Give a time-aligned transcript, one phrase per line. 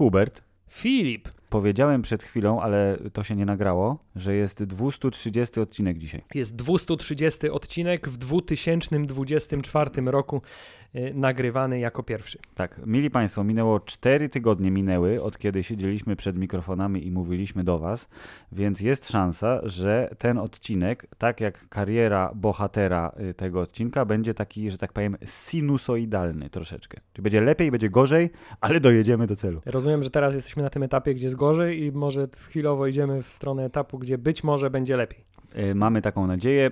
[0.00, 6.22] Hubert, Filip, powiedziałem przed chwilą, ale to się nie nagrało, że jest 230 odcinek dzisiaj.
[6.34, 10.42] jest 230 odcinek w 2024 roku
[11.14, 12.38] nagrywany jako pierwszy.
[12.54, 17.78] Tak, mili Państwo, minęło 4 tygodnie minęły, od kiedy siedzieliśmy przed mikrofonami i mówiliśmy do
[17.78, 18.08] Was,
[18.52, 24.70] więc jest szansa, że ten odcinek, tak jak kariera bohatera y, tego odcinka, będzie taki,
[24.70, 27.00] że tak powiem, sinusoidalny troszeczkę.
[27.12, 28.30] Czyli będzie lepiej, będzie gorzej,
[28.60, 29.60] ale dojedziemy do celu.
[29.66, 33.32] Rozumiem, że teraz jesteśmy na tym etapie, gdzie jest gorzej i może chwilowo idziemy w
[33.32, 35.24] stronę etapu, gdzie być może będzie lepiej.
[35.58, 36.70] Y, Mamy taką nadzieję.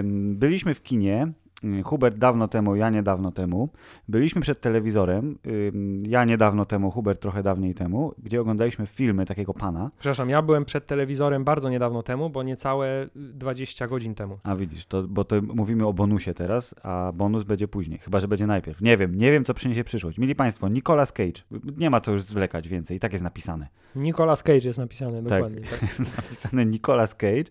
[0.00, 0.02] Y,
[0.34, 1.32] Byliśmy w kinie.
[1.64, 3.68] Y, Hubert dawno temu, ja niedawno temu.
[4.08, 5.38] Byliśmy przed telewizorem.
[5.46, 5.72] y,
[6.02, 9.90] Ja niedawno temu, Hubert trochę dawniej temu, gdzie oglądaliśmy filmy takiego pana.
[9.98, 14.38] Przepraszam, ja byłem przed telewizorem bardzo niedawno temu, bo niecałe y, 20 godzin temu.
[14.42, 17.98] A widzisz, to, bo to mówimy o bonusie teraz, a bonus będzie później.
[17.98, 18.80] Chyba, że będzie najpierw.
[18.80, 20.18] Nie wiem, nie wiem, co przyniesie przyszłość.
[20.18, 21.42] Mili Państwo, Nicolas Cage.
[21.76, 23.68] Nie ma co już zwlekać więcej, i tak jest napisane.
[23.96, 25.60] Nicolas Cage jest napisane dokładnie.
[25.60, 25.82] Tak.
[25.98, 27.44] jest napisane Nicolas Cage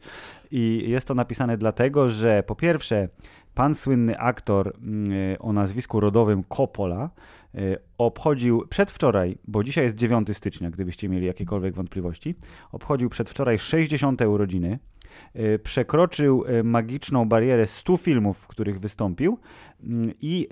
[0.51, 3.09] i jest to napisane dlatego, że po pierwsze
[3.57, 7.09] pan słynny aktor mm, o nazwisku rodowym Coppola
[7.55, 12.35] y, obchodził przedwczoraj, bo dzisiaj jest 9 stycznia, gdybyście mieli jakiekolwiek wątpliwości,
[12.71, 14.79] obchodził przedwczoraj 60 urodziny,
[15.35, 19.39] y, przekroczył y, magiczną barierę 100 filmów, w których wystąpił
[19.83, 20.47] mm, i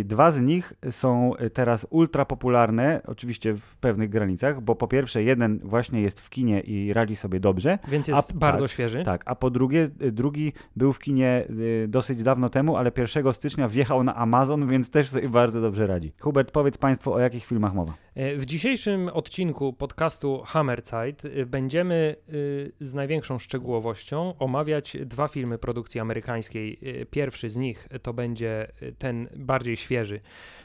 [0.00, 5.22] y, dwa z nich są teraz ultra popularne, oczywiście w pewnych granicach, bo po pierwsze
[5.22, 9.02] jeden właśnie jest w kinie i radzi sobie dobrze, Więc jest A, bardzo tak, świeży.
[9.04, 11.48] tak, a po drugie, drugi był w kinie
[11.88, 16.12] dosyć dawno temu, ale 1 stycznia wjechał na Amazon, więc też sobie bardzo dobrze radzi.
[16.20, 17.94] Hubert, powiedz Państwu, o jakich filmach mowa?
[18.14, 25.58] E, W dzisiejszym odcinku podcastu Hammerzeit y, będziemy y, z największą szczegółowością omawiać dwa filmy
[25.58, 26.78] produkcji amerykańskiej.
[27.10, 30.20] Pierwszy z nich to będzie ten bardziej świeży,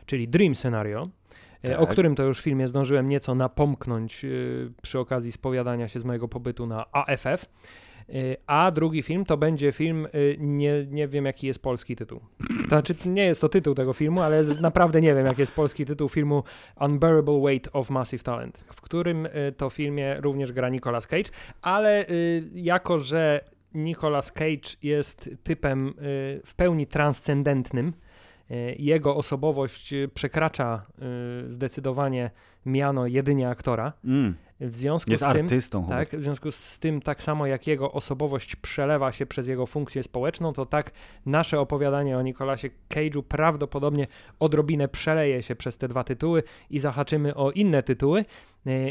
[0.05, 1.09] czyli Dream Scenario.
[1.69, 1.91] e, O Tak.
[1.91, 4.25] którym to już filmie zdążyłem nieco napomknąć
[4.81, 7.45] przy okazji spowiadania się z mojego pobytu na AFF.
[8.47, 12.19] A drugi film to będzie film, y, nie, nie wiem jaki jest polski tytuł.
[12.47, 15.85] To znaczy, nie jest to tytuł tego filmu, ale naprawdę nie wiem jaki jest polski
[15.85, 16.43] tytuł filmu
[16.81, 21.31] Unbearable Weight of Massive Talent, w którym y, to filmie również gra Nicolas Cage,
[21.61, 23.41] ale y, jako, że
[23.73, 25.93] Nicolas Cage jest typem
[26.45, 27.93] w pełni transcendentnym,
[28.79, 30.85] jego osobowość przekracza
[31.47, 32.31] zdecydowanie
[32.65, 33.93] miano jedynie aktora.
[34.05, 36.11] Mm, W związku jest z tym, artystą, Hubert.
[36.11, 40.03] tak, w związku z tym, tak samo jak jego osobowość przelewa się przez jego funkcję
[40.03, 40.91] społeczną, to tak
[41.25, 44.07] nasze opowiadanie o Nicolasie Cage'u prawdopodobnie
[44.39, 48.25] odrobinę przeleje się przez te dwa tytuły i zahaczymy o inne tytuły,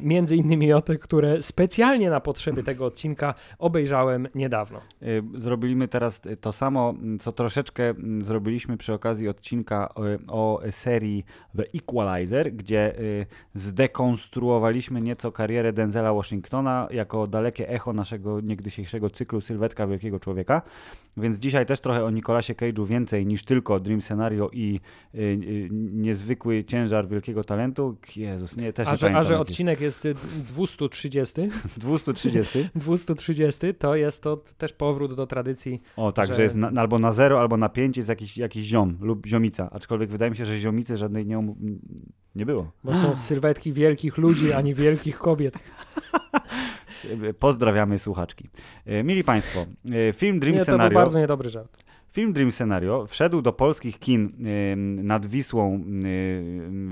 [0.03, 4.81] między innymi o te, które specjalnie na potrzeby tego odcinka obejrzałem niedawno.
[5.03, 9.89] Y, Zrobiliśmy teraz to samo, co troszeczkę zrobiliśmy przy okazji odcinka
[10.25, 11.25] y, o serii
[11.57, 12.95] The Equalizer, gdzie
[13.55, 20.63] zdekonstruowaliśmy nieco karierę Denzela Washingtona jako dalekie echo naszego niegdysiejszego cyklu Sylwetka Wielkiego Człowieka.
[21.17, 24.81] Więc dzisiaj też trochę o Nicolasie Cage'u więcej niż tylko Dream Scenario i
[25.93, 27.97] niezwykły ciężar wielkiego talentu.
[28.17, 29.25] Jezus, nie, też A nie że, a pamiętam.
[29.29, 29.57] że jaki jest.
[29.63, 31.35] Odcinek jest y, 230,
[31.77, 32.69] 230.
[32.75, 36.99] 230, to jest to też powrót do tradycji O tak, że, że- jest na, albo
[36.99, 39.69] na 0, albo na 5 jest jakiś, jakiś ziom lub ziomica.
[39.73, 41.81] Aczkolwiek wydaje mi się, że ziomicy żadnej nie, um-
[42.35, 42.73] nie było.
[42.85, 45.55] Bo są sylwetki wielkich ludzi, a nie wielkich kobiet.
[47.39, 48.49] Pozdrawiamy słuchaczki.
[48.87, 49.67] E, Mili Państwo,
[50.09, 50.95] e, film Dream Nie, to był Scenario.
[50.99, 51.79] bardzo niedobry żart.
[52.13, 54.33] Film Dream Scenario wszedł do polskich kin
[55.03, 55.85] nad Wisłą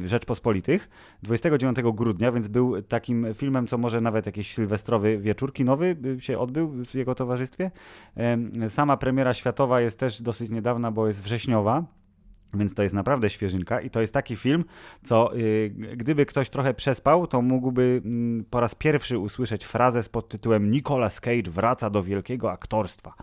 [0.05, 0.89] Rzeczpospolitych
[1.23, 6.85] 29 grudnia, więc był takim filmem, co może nawet jakiś sylwestrowy wieczór kinowy się odbył
[6.85, 7.71] w jego towarzystwie.
[8.69, 11.85] Sama premiera światowa jest też dosyć niedawna, bo jest wrześniowa.
[12.55, 14.65] Więc to jest naprawdę świeżynka i to jest taki film,
[15.03, 20.09] co y, gdyby ktoś trochę przespał, to mógłby mm, po raz pierwszy usłyszeć frazę z
[20.09, 23.15] pod tytułem Nicolas Cage wraca do wielkiego aktorstwa.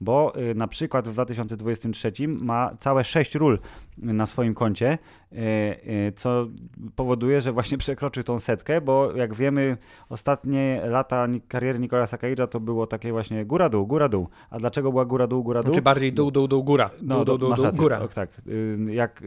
[0.00, 3.58] Bo y, na przykład w 2023 ma całe sześć ról
[3.98, 4.98] na swoim koncie,
[5.32, 5.36] y,
[6.08, 6.46] y, co
[6.96, 9.76] powoduje, że właśnie przekroczył tą setkę, bo jak wiemy,
[10.08, 14.28] ostatnie lata kariery Nicolasa Cage'a to było takie właśnie góra-dół, góra-dół.
[14.50, 15.74] A dlaczego była góra-dół, góra-dół?
[15.74, 16.90] Czy bardziej dół, dół, dół, góra.
[17.02, 18.08] Dół, dół, dół, dół, góra.
[18.08, 18.42] Tak,
[18.90, 19.22] jak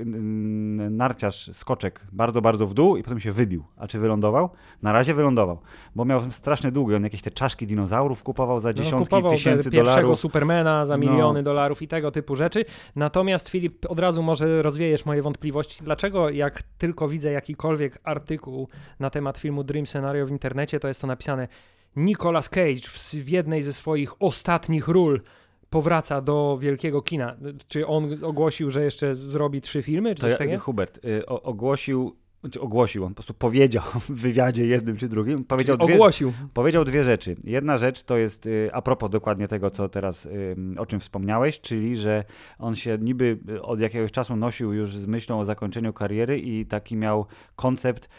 [0.90, 3.64] narciarz, skoczek, bardzo, bardzo w dół i potem się wybił.
[3.78, 4.50] A czy wylądował?
[4.82, 5.60] Na razie wylądował,
[5.96, 6.96] bo miał strasznie długi.
[6.96, 10.20] On jakieś te czaszki dinozaurów kupował za No, dziesiątki tysięcy dolarów.
[10.20, 11.12] Supermana za No.
[11.12, 12.66] miliony dolarów i tego typu rzeczy.
[12.96, 15.84] Natomiast Filip, od razu może rozwiejesz moje wątpliwości.
[15.84, 18.68] Dlaczego jak tylko widzę jakikolwiek artykuł
[19.00, 21.48] na temat filmu Dream Scenario w internecie, to jest to napisane
[21.96, 22.82] Nicolas Cage
[23.24, 25.22] w, jednej ze swoich ostatnich ról
[25.70, 27.36] powraca do wielkiego kina.
[27.68, 30.60] Czy on ogłosił, że jeszcze zrobi trzy filmy, czy To coś ja, takiego?
[30.60, 32.16] Hubert y, ogłosił,
[32.60, 36.34] ogłosił, on po prostu powiedział w wywiadzie jednym czy drugim, powiedział dwie, Ogłosił.
[36.54, 37.36] Powiedział dwie rzeczy.
[37.44, 41.60] Jedna rzecz to jest y, a propos dokładnie tego, co teraz y, o czym wspomniałeś,
[41.60, 42.24] czyli że
[42.60, 46.66] on się niby y, od jakiegoś czasu nosił już z myślą o zakończeniu kariery i
[46.66, 47.26] taki miał
[47.56, 48.10] koncept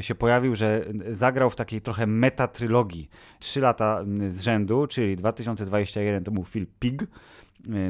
[0.00, 3.10] się pojawił, że zagrał w takiej trochę metatrylogii.
[3.38, 7.06] Trzy lata z rzędu, czyli 2021 to był film Pig,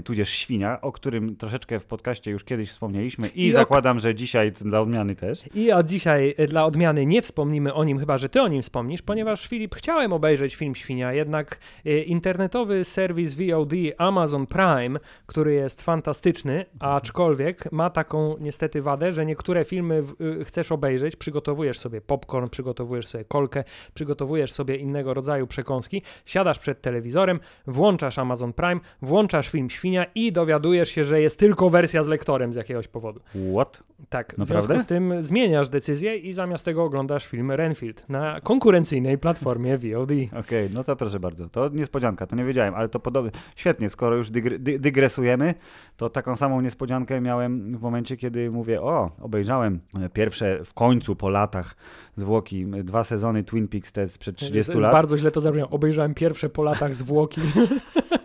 [0.04, 4.52] tudzież Świnia, o którym troszeczkę w podcaście już kiedyś wspomnieliśmy i, I zakładam, że dzisiaj
[4.52, 5.42] dla odmiany też.
[5.54, 8.62] I od dzisiaj e, dla odmiany nie wspomnimy o nim, chyba że ty o nim
[8.62, 15.52] wspomnisz, ponieważ Filip, chciałem obejrzeć film Świnia, jednak e, internetowy serwis VOD Amazon Prime, który
[15.52, 20.02] jest fantastyczny, aczkolwiek ma taką niestety wadę, że niektóre filmy
[20.40, 23.64] y, chcesz obejrzeć, przygotowujesz sobie popcorn, przygotowujesz sobie kolkę,
[23.94, 30.32] przygotowujesz sobie innego rodzaju przekąski, siadasz przed telewizorem, włączasz Amazon Prime, włączasz film Świnia i
[30.32, 33.20] dowiadujesz się, że jest tylko wersja z lektorem z jakiegoś powodu.
[33.54, 33.82] What?
[34.08, 34.66] Tak, w Naprawdę?
[34.66, 40.10] związku z tym zmieniasz decyzję i zamiast tego oglądasz film Renfield na konkurencyjnej platformie VOD.
[40.40, 41.48] Okej, no to proszę bardzo.
[41.48, 43.30] To niespodzianka, to nie wiedziałem, ale to podobnie.
[43.56, 45.54] Świetnie, skoro już dygre, dy, dygresujemy,
[45.96, 49.80] to taką samą niespodziankę miałem w momencie, kiedy mówię, o, obejrzałem
[50.12, 51.76] pierwsze w końcu po latach
[52.16, 54.92] zwłoki, dwa sezony Twin Peaks te sprzed 30 lat.
[54.92, 55.68] Bardzo źle to zrobiłem.
[55.70, 57.40] Obejrzałem pierwsze po latach zwłoki.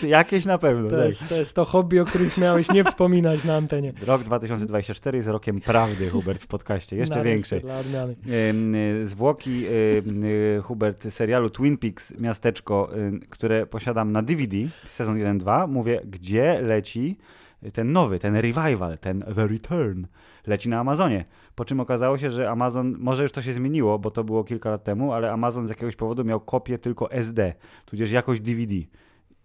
[0.00, 0.90] To Jakieś na pewno.
[0.90, 1.06] To tak.
[1.06, 3.92] jest, to jest to hobby, o którym śmiałeś nie wspominać na antenie.
[4.06, 7.62] Rok 2024 jest rokiem prawdy, Hubert, w podcaście, jeszcze Nareszcie większej.
[9.00, 12.90] Y, Zwłoki ym, y, Hubert serialu Twin Peaks Miasteczko,
[13.30, 14.56] które posiadam na DVD,
[14.88, 17.18] sezon 1-2, mówię, gdzie leci
[17.72, 20.04] ten nowy, ten revival, ten The Return,
[20.46, 21.24] leci na Amazonie.
[21.54, 24.70] Po czym okazało się, że Amazon, może już to się zmieniło, bo to było kilka
[24.70, 27.52] lat temu, ale Amazon z jakiegoś powodu miał kopię tylko SD,
[27.84, 28.74] tudzież jakość DVD.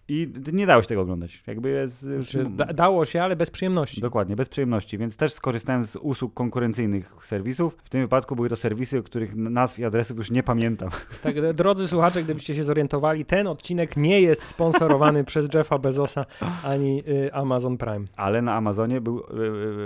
[0.10, 1.44] I nie dało się tego oglądać.
[1.48, 2.30] Jakby jest już...
[2.30, 4.02] Czy da, dało się, ale bez przyjemności.
[4.02, 7.78] Dokładnie, bez przyjemności, więc też skorzystałem z usług konkurencyjnych serwisów.
[7.84, 10.90] W tym wypadku były to serwisy, których nazw i adresów już nie pamiętam.
[11.24, 16.26] Tak, drodzy słuchacze, gdybyście się zorientowali, ten odcinek nie jest sponsorowany przez Jeffa Bezosa
[16.64, 18.06] ani y, Amazon Prime.
[18.16, 19.24] Ale na Amazonie był y,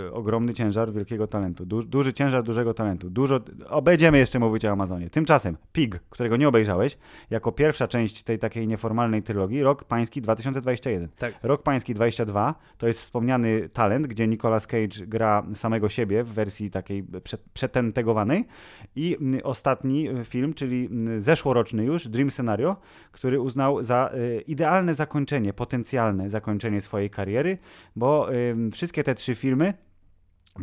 [0.08, 1.66] y, ogromny ciężar wielkiego talentu.
[1.66, 3.10] Du, duży ciężar dużego talentu.
[3.10, 3.40] Dużo.
[3.70, 5.10] Obejdziemy jeszcze mówić o Amazonie.
[5.10, 6.98] Tymczasem Pig, którego nie obejrzałeś,
[7.30, 11.08] jako pierwsza część tej takiej nieformalnej trylogii, rok pański 2021.
[11.20, 11.34] Tak.
[11.44, 16.72] Rok pański 22 to jest wspomniany talent, gdzie Nicolas Cage gra samego siebie w wersji
[16.72, 18.48] takiej prze, przetentegowanej.
[18.96, 22.78] I ostatni film, czyli zeszłoroczny już, Dream Scenario,
[23.12, 27.58] który uznał za y, idealne zakończenie, potencjalne zakończenie swojej kariery,
[27.96, 29.74] bo ym, wszystkie te trzy filmy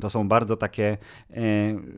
[0.01, 0.97] to są bardzo takie e,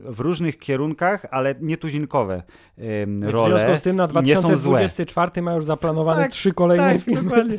[0.03, 2.43] w różnych kierunkach, ale nietuzinkowe
[2.77, 3.59] em, W role.
[3.59, 4.47] związku z tym na i nie są złe.
[4.47, 7.23] 2024 ma już zaplanowane Tak, trzy kolejne tak, filmy.
[7.23, 7.57] dokładnie.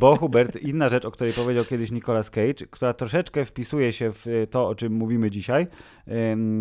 [0.00, 4.26] Bo Hubert, inna rzecz, o której powiedział kiedyś Nicolas Cage, która troszeczkę wpisuje się w
[4.26, 5.66] y, to, o czym mówimy dzisiaj,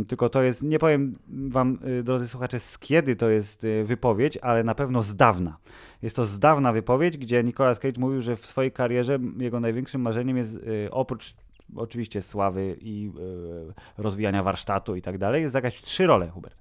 [0.08, 4.64] tylko to jest, nie powiem wam, y, drodzy słuchacze, z kiedy to jest wypowiedź, ale
[4.64, 5.58] na pewno z dawna.
[6.02, 10.02] Jest to z dawna wypowiedź, gdzie Nicolas Cage mówił, że w swojej karierze jego największym
[10.02, 10.58] marzeniem jest
[10.92, 11.36] oprócz
[11.76, 13.12] oczywiście sławy i
[14.00, 16.58] y, rozwijania warsztatu i tak dalej, jest zagrać trzy role, Hubert.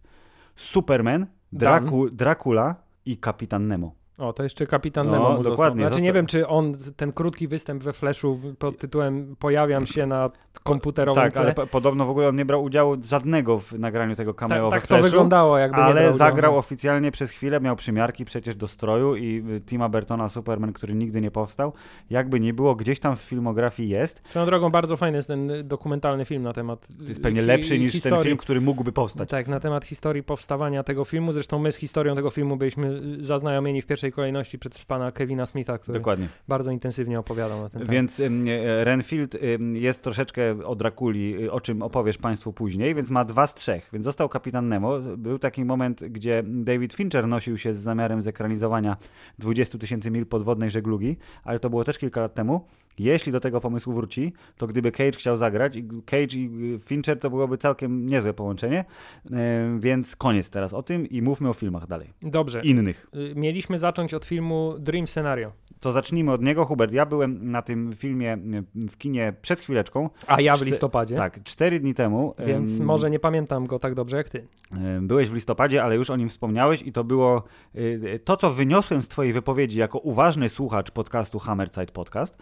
[0.57, 1.83] Superman, Dan.
[1.83, 3.95] Draku, Dracula i Kapitan Nemo.
[4.19, 5.53] O, to jeszcze kapitan No, Nemo mu został.
[5.53, 6.15] dokładnie, Znaczy nie został.
[6.15, 10.31] wiem, czy on, ten krótki występ we Flashu pod tytułem Pojawiam się na
[10.63, 11.43] komputerowym Tak, tle.
[11.43, 14.65] ale po, podobno w ogóle on nie brał udziału żadnego w nagraniu tego cameo tak,
[14.65, 16.17] we tak to Flashu, wyglądało, jakby Ale udziału.
[16.17, 20.95] zagrał oficjalnie przez chwilę, miał przymiarki przecież do stroju i y, Tima Burtona Superman, który
[20.95, 21.73] nigdy nie powstał.
[22.11, 24.21] Jakby nie było, gdzieś tam w filmografii jest.
[24.29, 27.79] Swoją drogą bardzo fajny jest ten y, dokumentalny film na temat To jest pewnie lepszy
[27.79, 29.29] niż ten film, który mógłby powstać.
[29.29, 31.33] Tak, na temat historii powstawania tego filmu.
[31.33, 32.87] Zresztą my z historią tego filmu byliśmy
[33.21, 36.29] y, zaznajomieni w pierwszej kolejności przez pana Kevina Smitha, który Dokładnie.
[36.49, 37.93] bardzo intensywnie opowiadał na ten temat.
[37.93, 39.37] Więc e, Renfield
[39.73, 43.89] jest troszeczkę o Drakuli, y, o czym opowiesz Państwu później, więc ma dwa z trzech.
[43.93, 44.99] Więc został Kapitan Nemo.
[45.17, 48.97] Był taki moment, gdzie David Fincher nosił się z zamiarem zekranizowania
[49.39, 52.67] 20 tysięcy mil podwodnej żeglugi, ale to było też kilka lat temu.
[52.99, 57.19] Jeśli do tego pomysłu wróci, to gdyby Cage chciał zagrać, i Cage i y, Fincher
[57.19, 58.85] to byłoby całkiem niezłe połączenie,
[59.31, 62.13] Ym, więc koniec teraz o tym i mówmy o filmach dalej.
[62.23, 62.61] Dobrze.
[62.63, 63.07] Innych.
[63.15, 65.53] Y, Mieliśmy zacząć od filmu Dream Scenario.
[65.81, 66.65] To zacznijmy od niego.
[66.65, 70.11] Hubert, ja byłem na tym filmie y, w kinie przed chwileczką.
[70.27, 72.35] A ja w listopadzie, Tak, cztery dni temu.
[72.47, 74.47] więc może nie pamiętam go tak dobrze jak ty.
[74.85, 77.43] E, Byłeś w listopadzie, ale już o nim wspomniałeś i to było
[77.75, 82.39] e, to, co wyniosłem z twojej wypowiedzi jako uważny słuchacz podcastu Hammerzeit Podcast,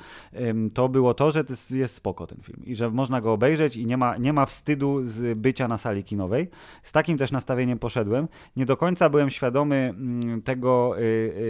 [0.74, 3.76] to było to, że to jest- jest spoko ten film i że można go obejrzeć
[3.76, 6.50] i nie ma, nie ma wstydu z bycia na sali kinowej.
[6.82, 8.28] Z takim też nastawieniem poszedłem.
[8.56, 11.02] Nie do końca byłem świadomy mm, tego y,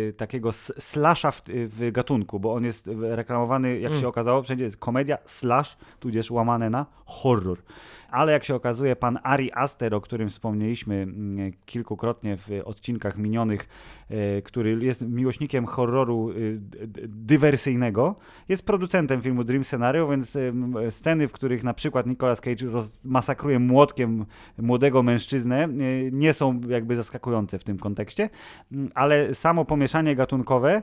[0.08, 4.00] y, takiego slasha w, w gatunku, bo on jest reklamowany, jak Mm.
[4.00, 7.58] się okazało, wszędzie jest komedia, slash, tudzież łamane na horror.
[8.12, 13.68] Ale jak się okazuje, pan Ari Aster, o którym wspomnieliśmy mm, kilkukrotnie w odcinkach minionych,
[14.08, 16.78] e, który jest miłośnikiem horroru d-
[17.08, 18.16] dywersyjnego,
[18.48, 23.58] jest producentem filmu Dream Scenario, więc em, sceny, w których na przykład Nicolas Cage rozmasakruje
[23.58, 24.26] młotkiem
[24.58, 25.68] młodego mężczyznę, e,
[26.12, 28.28] nie są jakby zaskakujące w tym kontekście,
[28.72, 30.82] Mm, ale samo pomieszanie gatunkowe e,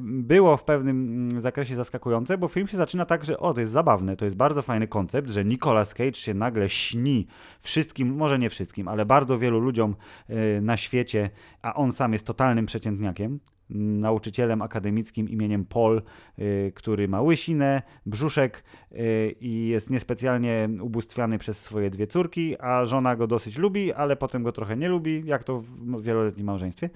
[0.00, 0.96] było w pewnym
[1.30, 4.36] mm, zakresie zaskakujące, bo film się zaczyna tak, że o, to jest zabawne, to jest
[4.36, 7.26] bardzo fajny koncept, że Nicolas Cage się nagle śni
[7.60, 9.96] wszystkim, może nie wszystkim, ale bardzo wielu ludziom
[10.28, 11.30] e, na świecie,
[11.62, 13.40] a on sam jest totalnym przeciętniakiem,
[13.74, 16.02] nauczycielem akademickim imieniem Paul,
[16.38, 22.84] y, który ma łysinę, brzuszek y, i jest niespecjalnie ubóstwiany przez swoje dwie córki, a
[22.84, 26.90] żona go dosyć lubi, ale potem go trochę nie lubi, jak to w wieloletnim małżeństwie.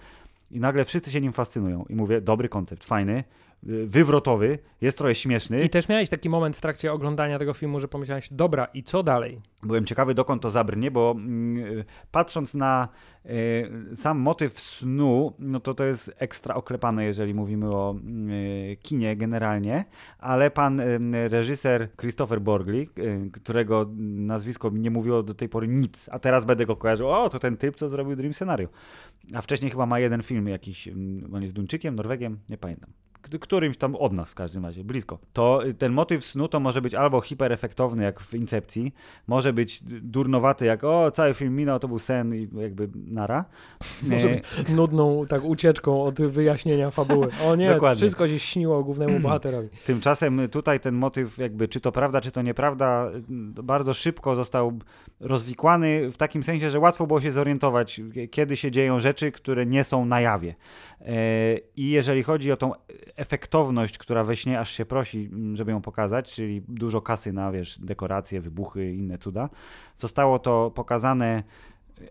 [0.50, 1.84] I nagle wszyscy się nim fascynują.
[1.88, 3.24] I mówię, dobry koncept, fajny,
[3.66, 5.64] wywrotowy, jest trochę śmieszny.
[5.64, 9.02] I też miałeś taki moment w trakcie oglądania tego filmu, że pomyślałeś, dobra, i co
[9.02, 9.38] dalej?
[9.62, 12.88] Byłem ciekawy, dokąd to zabrnie, bo mm, y, patrząc na
[13.26, 17.96] y, sam motyw snu, no to to jest ekstra oklepane, jeżeli mówimy o
[18.30, 19.84] y, kinie generalnie,
[20.18, 26.08] ale pan y, reżyser Christopher Borgli, y, którego nazwisko nie mówiło do tej pory nic,
[26.12, 28.68] a teraz będę go kojarzył, o, to ten typ, co zrobił Dream Scenario.
[29.34, 32.90] A wcześniej chyba ma jeden film jakiś, mm, on jest Duńczykiem, Norwegiem, nie pamiętam.
[33.40, 35.18] Którymś tam od nas w każdym razie, blisko.
[35.32, 38.94] To y, ten motyw snu to może być albo hiperefektowny, jak w Incepcji,
[39.26, 43.44] może być durnowaty, jak o, cały film minął, to był sen i jakby nara.
[44.02, 47.28] Może E, być nudną tak ucieczką od wyjaśnienia fabuły.
[47.44, 47.96] O nie, Dokładnie.
[47.96, 49.68] wszystko się śniło głównemu bohaterowi.
[49.86, 53.10] Tymczasem tutaj ten motyw, jakby czy to prawda, czy to nieprawda,
[53.58, 54.72] y, bardzo szybko został
[55.20, 58.00] rozwikłany w takim sensie, że łatwo było się zorientować,
[58.30, 60.54] kiedy się dzieją rzeczy, które nie są na jawie.
[61.00, 61.14] E,
[61.76, 62.72] I jeżeli chodzi o tą
[63.16, 67.52] efektowność, która we śnie aż się prosi, m, żeby ją pokazać, czyli dużo kasy na,
[67.52, 69.48] wiesz, dekoracje, wybuchy i inne cuda,
[69.98, 71.42] zostało to pokazane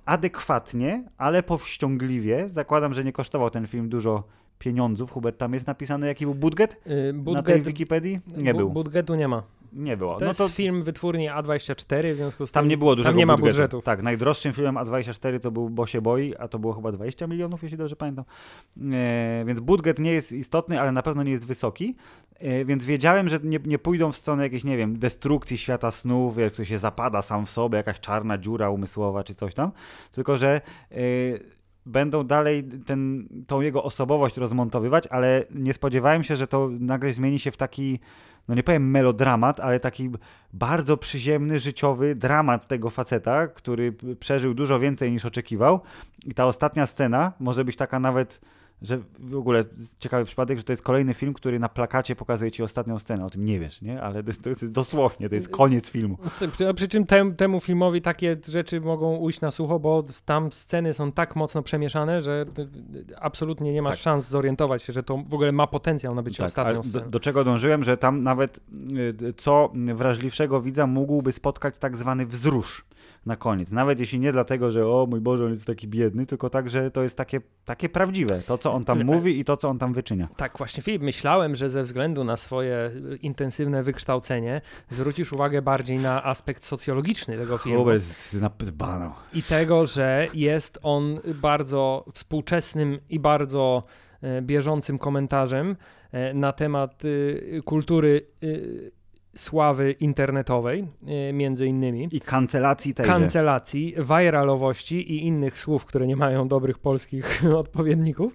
[0.06, 2.48] adekwatnie, ale powściągliwie.
[2.52, 4.24] Zakładam, że nie kosztował ten film dużo
[4.60, 5.12] pieniądzów.
[5.12, 8.20] Hubert, tam jest napisane, jaki był budżet Yy, na tej budget- Wikipedii?
[8.38, 8.70] Nie bu- był.
[8.70, 9.44] Budżetu nie ma.
[9.74, 10.14] Nie było.
[10.14, 13.12] To No jest to film wytwórni A24, w związku z tam tym nie było dużego
[13.12, 13.54] tam nie ma budżetu.
[13.58, 13.82] budżetu.
[13.82, 17.64] Tak, najdroższym filmem A24 to był Bo się boi, a to było chyba 20 milionów,
[17.64, 18.26] jeśli dobrze pamiętam.
[18.92, 21.96] E, więc budżet nie jest istotny, ale na pewno nie jest wysoki.
[22.40, 26.38] E, więc wiedziałem, że nie, nie pójdą w stronę jakiejś, nie wiem, destrukcji świata snów,
[26.38, 29.72] jak ktoś się zapada sam w sobie, jakaś czarna dziura umysłowa czy coś tam.
[30.12, 30.62] Tylko, że
[30.92, 30.96] e,
[31.86, 37.40] będą dalej ten, tą jego osobowość rozmontowywać, ale nie spodziewałem się, że to nagle zmieni
[37.40, 38.00] się w taki,
[38.48, 40.10] no nie powiem melodramat, ale taki
[40.54, 45.82] bardzo przyziemny, życiowy dramat tego faceta, który przeżył dużo więcej niż oczekiwał.
[46.26, 48.42] I ta ostatnia scena może być taka nawet,
[48.84, 49.64] że w ogóle
[50.00, 53.26] ciekawy przypadek, że to jest kolejny film, który na plakacie pokazuje ci ostatnią scenę.
[53.26, 54.02] O tym nie wiesz, nie?
[54.02, 56.18] Ale to jest, to jest dosłownie, to jest koniec filmu.
[56.76, 61.12] Przy- czym tem, temu filmowi takie rzeczy mogą ujść na sucho, bo tam sceny są
[61.12, 62.46] tak mocno przemieszane, że
[63.22, 64.04] absolutnie nie masz Tak.
[64.04, 66.90] szans zorientować się, że to w ogóle ma potencjał na bycie Tak, ostatnią ale do,
[66.90, 67.10] sceną.
[67.10, 68.60] do czego dążyłem, że tam nawet
[69.30, 72.86] y, co wrażliwszego widza mógłby spotkać tak zwany wzrusz
[73.26, 73.72] na koniec.
[73.72, 76.92] Nawet jeśli nie dlatego, że o mój Boże, on jest taki biedny, tylko tak, że
[76.92, 79.80] to jest takie, takie prawdziwe, to co on tam Ale- mówi i to co on
[79.80, 80.28] tam wyczynia.
[80.38, 86.24] Tak, właśnie Filip, myślałem, że ze względu na swoje intensywne wykształcenie zwrócisz uwagę bardziej na
[86.24, 87.80] aspekt socjologiczny tego filmu.
[87.80, 88.36] Wobec
[88.74, 89.12] banał.
[89.34, 93.84] i tego, że jest on bardzo współczesnym i bardzo
[94.22, 95.76] e, bieżącym komentarzem
[96.12, 98.92] e, na temat y, kultury y,
[99.36, 100.88] sławy internetowej,
[101.30, 102.08] y, między innymi.
[102.12, 103.12] I kancelacji tejże.
[103.12, 108.34] Kancelacji, viralowości i innych słów, które nie mają dobrych polskich odpowiedników.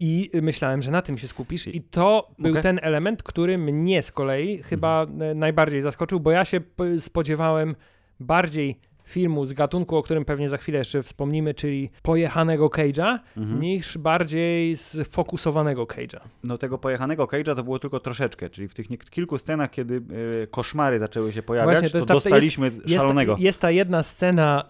[0.00, 1.66] I myślałem, że na tym się skupisz.
[1.66, 6.44] I to był ten element, który mnie z kolei chyba e, najbardziej zaskoczył, bo ja
[6.44, 6.60] się
[6.98, 7.76] spodziewałem
[8.20, 8.80] bardziej
[9.10, 13.60] filmu z gatunku, o którym pewnie za chwilę jeszcze wspomnimy, czyli pojechanego Cage'a, Mhm.
[13.60, 16.20] niż bardziej sfokusowanego Cage'a.
[16.44, 20.02] No tego pojechanego Cage'a to było tylko troszeczkę, czyli w tych kilku scenach, kiedy
[20.42, 23.36] e, koszmary zaczęły się pojawiać, Właśnie, to to, jest ta- dostaliśmy Jest, szalonego.
[23.38, 24.64] jest ta jedna scena,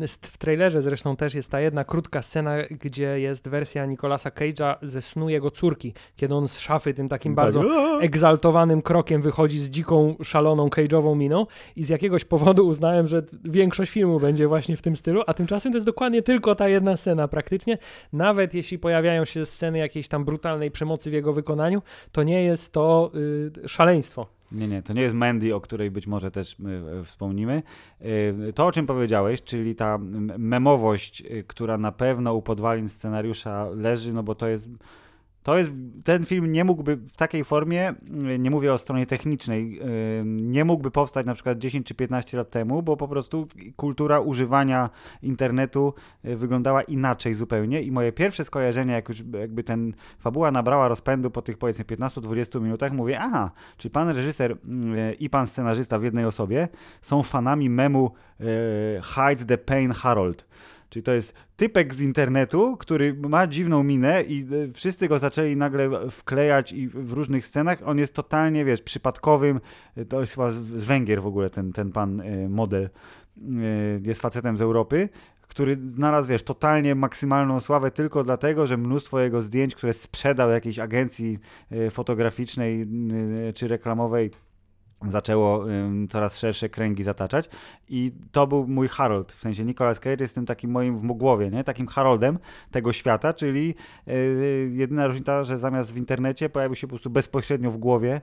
[0.00, 4.74] y, w trailerze zresztą też jest ta jedna krótka scena, gdzie jest wersja Nicolasa Cage'a
[4.82, 8.04] ze snu jego córki, kiedy on z szafy tym takim bardzo Tak.
[8.04, 13.92] egzaltowanym krokiem wychodzi z dziką, szaloną cage'ową miną i z jakiegoś powodu uznałem, że większość
[13.92, 17.28] filmu będzie właśnie w tym stylu, a tymczasem to jest dokładnie tylko ta jedna scena
[17.28, 17.78] praktycznie.
[18.12, 21.82] Nawet jeśli pojawiają się sceny jakiejś tam brutalnej przemocy w jego wykonaniu,
[22.12, 23.10] to nie jest to
[23.64, 24.26] y, szaleństwo.
[24.52, 26.56] Nie, nie, to nie jest Mandy, o której być może też
[27.00, 27.62] y, wspomnimy.
[28.48, 29.98] Y, to, o czym powiedziałeś, czyli ta
[30.38, 34.68] memowość, y, która na pewno u podwalin scenariusza leży, no bo to jest.
[35.42, 35.72] To jest,
[36.04, 37.94] ten film nie mógłby w takiej formie,
[38.34, 42.36] y, nie mówię o stronie technicznej, y, nie mógłby powstać na przykład 10 czy 15
[42.36, 44.90] lat temu, bo po prostu kultura używania
[45.22, 45.94] internetu
[46.24, 51.30] y, wyglądała inaczej zupełnie i moje pierwsze skojarzenie, jak już jakby ten fabuła nabrała rozpędu
[51.30, 54.56] po tych powiedzmy 15-20 minutach, mówię, aha, czyli pan reżyser
[55.18, 56.68] i pan scenarzysta w jednej osobie
[57.00, 58.10] są fanami memu
[59.02, 60.46] Hide the Pain Harold.
[60.92, 65.56] Czyli to jest typek z internetu, który ma dziwną minę i e, wszyscy go zaczęli
[65.56, 67.78] nagle wklejać i w różnych scenach.
[67.84, 69.60] On jest totalnie, wiesz, przypadkowym,
[69.96, 72.90] e, to jest chyba z Węgier w ogóle ten, ten pan e, model,
[74.06, 75.08] jest facetem z Europy,
[75.40, 80.78] który znalazł, wiesz, totalnie maksymalną sławę tylko dlatego, że mnóstwo jego zdjęć, które sprzedał jakiejś
[80.78, 81.38] agencji
[81.90, 82.86] fotograficznej
[83.54, 84.30] czy reklamowej,
[85.08, 87.48] zaczęło ym, coraz szersze kręgi zataczać
[87.88, 91.50] i to był mój Harold, w sensie Nicolas Cage jest tym takim moim w głowie,
[91.50, 91.64] nie?
[91.64, 92.38] takim Haroldem
[92.70, 93.74] tego świata, czyli
[94.06, 98.20] yy, jedyna różnica, że zamiast w internecie pojawił się po prostu bezpośrednio w głowie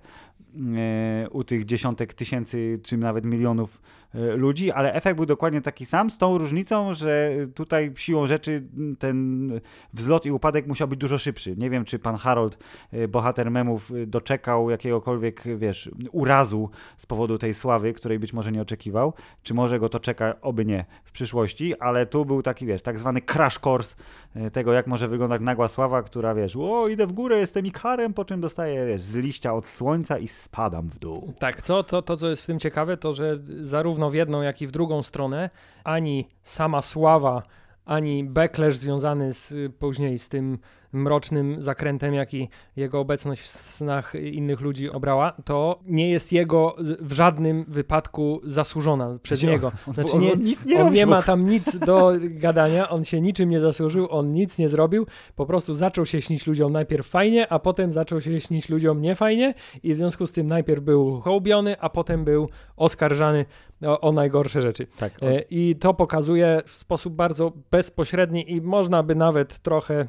[0.53, 3.81] yy, u tych dziesiątek tysięcy, czy nawet milionów
[4.13, 8.63] yy, ludzi, ale efekt był dokładnie taki sam, z tą różnicą, że tutaj siłą rzeczy
[9.00, 9.50] ten
[9.93, 11.55] wzlot i upadek musiał być dużo szybszy.
[11.57, 12.57] Nie wiem, czy pan Harold,
[12.91, 18.62] yy, bohater memów, doczekał jakiegokolwiek, wiesz, urazu z powodu tej sławy, której być może nie
[18.62, 22.82] oczekiwał, czy może go to czeka, oby nie, w przyszłości, ale tu był taki, wiesz,
[22.82, 23.96] tak zwany crash course
[24.36, 28.14] e, tego, jak może wyglądać nagła sława, która, wiesz, o, idę w górę, jestem ikarem,
[28.14, 31.34] po czym dostaję, wiesz, z liścia od słońca i spadam w dół.
[31.40, 34.62] Tak, co, to, to co jest w tym ciekawe, to że zarówno w jedną, jak
[34.62, 35.50] i w drugą stronę
[35.84, 37.44] ani sama sława,
[37.86, 40.58] ani backlash związany z, później z tym
[40.91, 47.13] mrocznym zakrętem, jaki jego obecność w snach innych ludzi obrała, to nie jest jego w
[47.13, 49.72] żadnym wypadku zasłużona przez niego.
[49.88, 53.22] On, Znaczy on, nie, on nie on nie ma tam nic do gadania, on się
[53.22, 57.51] niczym nie zasłużył, on nic nie zrobił, po prostu zaczął się śnić ludziom najpierw fajnie,
[57.51, 61.79] a potem zaczął się śnić ludziom niefajnie i w związku z tym najpierw był hołbiony,
[61.79, 63.46] a potem był oskarżany
[63.85, 64.87] o, o najgorsze rzeczy.
[65.00, 70.07] Tak, on, E, I to pokazuje w sposób bardzo bezpośredni i można by nawet trochę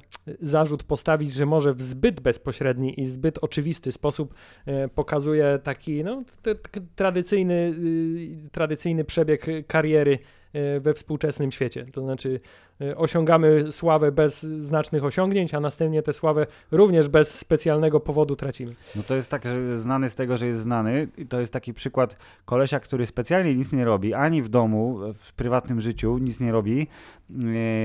[0.70, 4.34] zarzut postawić, że może w zbyt bezpośredni i zbyt oczywisty sposób
[4.66, 6.22] e, pokazuje taki no,
[6.96, 10.18] tradycyjny, y, tradycyjny przebieg kariery
[10.52, 11.86] e, we współczesnym świecie.
[11.92, 12.40] To znaczy
[12.80, 18.74] e, osiągamy sławę bez znacznych osiągnięć, a następnie tę sławę również bez specjalnego powodu tracimy.
[18.96, 19.42] No to jest tak,
[19.76, 21.08] znany z tego, że jest znany.
[21.18, 25.32] I to jest taki przykład kolesia, który specjalnie nic nie robi, ani w domu, w
[25.32, 26.86] prywatnym życiu nic nie robi,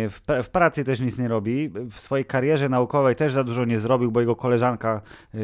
[0.09, 3.65] w, pra- w pracy też nic nie robi, w swojej karierze naukowej też za dużo
[3.65, 5.01] nie zrobił, bo jego koleżanka
[5.33, 5.39] yy,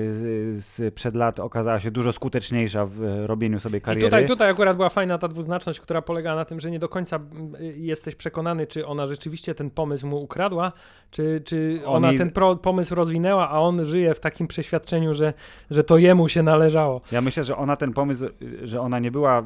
[0.62, 4.08] z przed lat okazała się dużo skuteczniejsza w e, robieniu sobie I kariery.
[4.08, 7.20] tutaj, tutaj akurat była fajna ta dwuznaczność, która polega na tym, że nie do końca
[7.76, 10.72] jesteś przekonany, czy ona rzeczywiście ten pomysł mu ukradła,
[11.12, 15.14] czy, czy On ona jej- ten pro, pomysł rozwinęła, a on żyje w takim przeświadczeniu,
[15.14, 15.34] że,
[15.72, 17.02] że to jemu się należało.
[17.12, 18.26] Ja myślę, że ona ten pomysł,
[18.64, 19.44] że ona nie była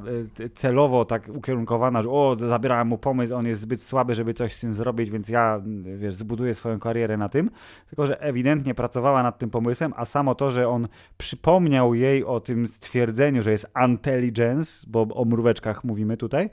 [0.54, 4.60] celowo tak ukierunkowana, że o, zabierałem mu pomysł, on jest zbyt słaby, żeby coś z
[4.60, 5.62] tym zrobić, więc ja,
[5.97, 7.49] wiesz, zbuduję swoją karierę na tym,
[7.88, 12.39] tylko że ewidentnie pracowała nad tym pomysłem, a samo to, że on przypomniał jej o
[12.39, 16.49] tym stwierdzeniu, że jest intelligence, bo o mróweczkach mówimy tutaj,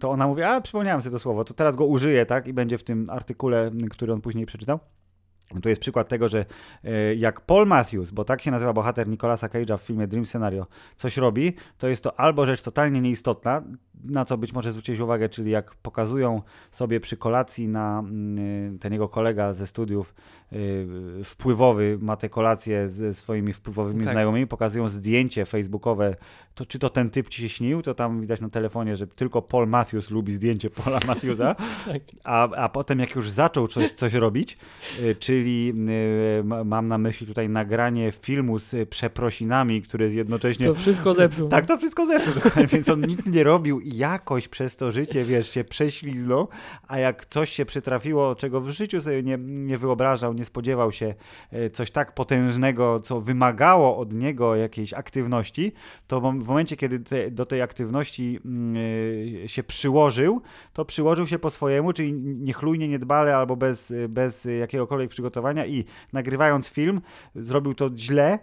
[0.00, 2.78] to ona mówi, a przypomniałem sobie to słowo, to teraz go użyję, tak, i będzie
[2.78, 4.78] w tym artykule, który on później przeczytał.
[5.62, 6.44] Tu jest przykład tego, że
[6.84, 10.66] e, jak Paul Matthews, bo tak się nazywa bohater Nicolasa Cage'a w filmie Dream Scenario,
[10.96, 13.62] coś robi, to jest to albo rzecz totalnie nieistotna,
[14.04, 18.92] na co być może zwrócić uwagę, czyli jak pokazują sobie przy kolacji na mm, ten
[18.92, 20.14] jego kolega ze studiów
[20.52, 20.86] y,
[21.24, 24.12] wpływowy, ma te kolacje ze swoimi wpływowymi Tak.
[24.12, 26.16] znajomymi, pokazują zdjęcie facebookowe,
[26.54, 29.42] to czy to ten typ ci się śnił, to tam widać na telefonie, że tylko
[29.42, 31.54] Paul Matthews lubi zdjęcie Paula Matthewsa,
[31.92, 32.02] Tak.
[32.24, 34.58] a, a potem jak już zaczął coś, coś robić,
[35.18, 35.72] czy byli,
[36.40, 40.66] y, ma- mam na myśli tutaj nagranie filmu z przeprosinami, który jednocześnie...
[40.66, 41.48] To wszystko zepsuł.
[41.48, 45.24] Tak, to wszystko zepsuł, dokładnie, więc on nic nie robił i jakoś przez to życie,
[45.24, 46.48] wiesz, się prześliznął,
[46.88, 51.14] a jak coś się przytrafiło, czego w życiu sobie nie, nie wyobrażał, nie spodziewał się,
[51.52, 55.72] e, coś tak potężnego, co wymagało od niego jakiejś aktywności,
[56.06, 58.76] to w momencie, kiedy te, do tej aktywności mm,
[59.44, 65.10] e, się przyłożył, to przyłożył się po swojemu, czyli niechlujnie, niedbale albo bez, bez jakiegokolwiek
[65.10, 65.27] przygotowania
[65.66, 67.00] i nagrywając film,
[67.34, 68.38] zrobił to źle,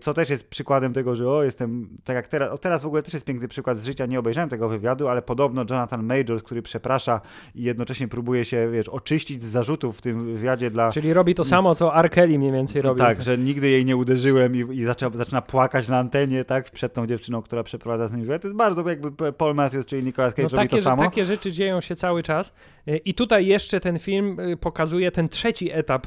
[0.00, 3.02] co też jest przykładem tego, że o, jestem, tak jak teraz, o teraz w ogóle
[3.02, 6.62] też jest piękny przykład z życia, nie obejrzałem tego wywiadu, ale podobno Jonathan Majors, który
[6.62, 7.20] przeprasza
[7.54, 10.92] i jednocześnie próbuje się, wiesz, oczyścić z zarzutów w tym wywiadzie dla...
[10.92, 12.10] Czyli robi to samo, co R.
[12.10, 13.00] Kelly mniej więcej robi.
[13.00, 16.94] Tak, że nigdy jej nie uderzyłem i, i zaczyna, zaczyna płakać na antenie, tak, przed
[16.94, 18.42] tą dziewczyną, która przeprowadza z nim wywiad.
[18.42, 21.02] To jest bardzo jakby Paul Matthews, czyli Nicolas Cage No robi takie, to samo.
[21.02, 22.54] takie rzeczy dzieją się cały czas.
[22.86, 26.06] E, I tutaj jeszcze ten film e, pokazuje ten trzeci etap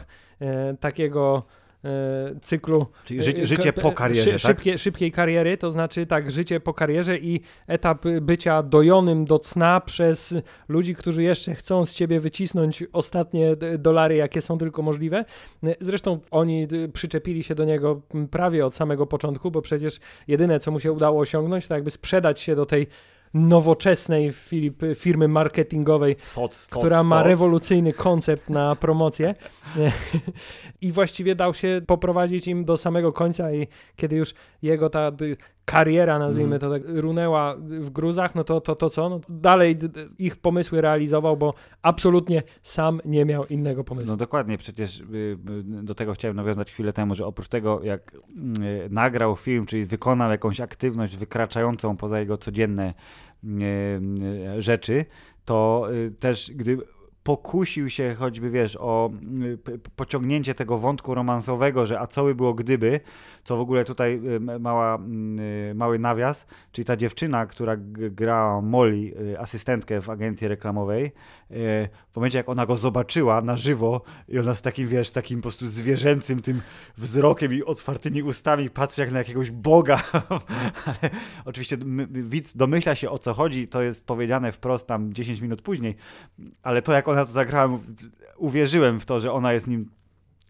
[0.80, 1.44] takiego
[2.42, 2.86] cyklu.
[3.06, 4.40] Czyli ży, e, życie po e, karierze, tak?
[4.40, 9.82] szybkie, Szybkiej kariery, to znaczy tak, życie po karierze i etap bycia dojonym do cna
[9.82, 10.36] przez
[10.68, 15.26] ludzi, którzy jeszcze chcą z ciebie wycisnąć ostatnie dolary, jakie są tylko możliwe.
[15.64, 20.72] E, Zresztą oni przyczepili się do niego prawie od samego początku, bo przecież jedyne, co
[20.72, 22.88] mu się udało osiągnąć, to jakby sprzedać się do tej
[23.34, 27.28] nowoczesnej Filip, firmy marketingowej, Thoughts, która thoughts, ma thoughts.
[27.28, 29.36] rewolucyjny koncept na promocję
[30.82, 35.12] i właściwie dał się poprowadzić im do samego końca i kiedy już jego ta
[35.66, 39.10] kariera, nazwijmy to tak, runęła w gruzach, no to to, to co?
[39.10, 39.78] No, dalej
[40.20, 44.12] ich pomysły realizował, bo absolutnie sam nie miał innego pomysłu.
[44.12, 48.14] No dokładnie, przecież y, y, do tego chciałem nawiązać chwilę temu, że oprócz tego, jak
[48.14, 48.20] y,
[48.90, 52.94] nagrał film, czyli wykonał jakąś aktywność wykraczającą poza jego codzienne
[54.58, 55.06] rzeczy,
[55.46, 55.88] to
[56.20, 56.78] też gdy
[57.24, 59.12] pokusił się choćby, wiesz, o
[59.68, 63.00] y, pociągnięcie tego wątku romansowego, że a co by było gdyby,
[63.44, 64.22] co w ogóle tutaj
[64.56, 65.00] y, mała,
[65.72, 71.12] y, mały nawias, czyli ta dziewczyna, która gra Molly, asystentkę w agencji reklamowej,
[72.12, 75.42] w momencie jak ona go zobaczyła na żywo i ona z takim, wiesz, takim po
[75.42, 76.62] prostu zwierzęcym tym
[76.98, 80.04] wzrokiem i otwartymi ustami patrzy jak na jakiegoś boga,
[80.86, 81.10] ale
[81.46, 81.78] oczywiście
[82.10, 85.96] widz domyśla się o co chodzi, to jest powiedziane wprost tam 10 minut później,
[86.64, 87.80] ale to jak ona to zagrała,
[88.38, 89.86] uwierzyłem w to, że ona jest nim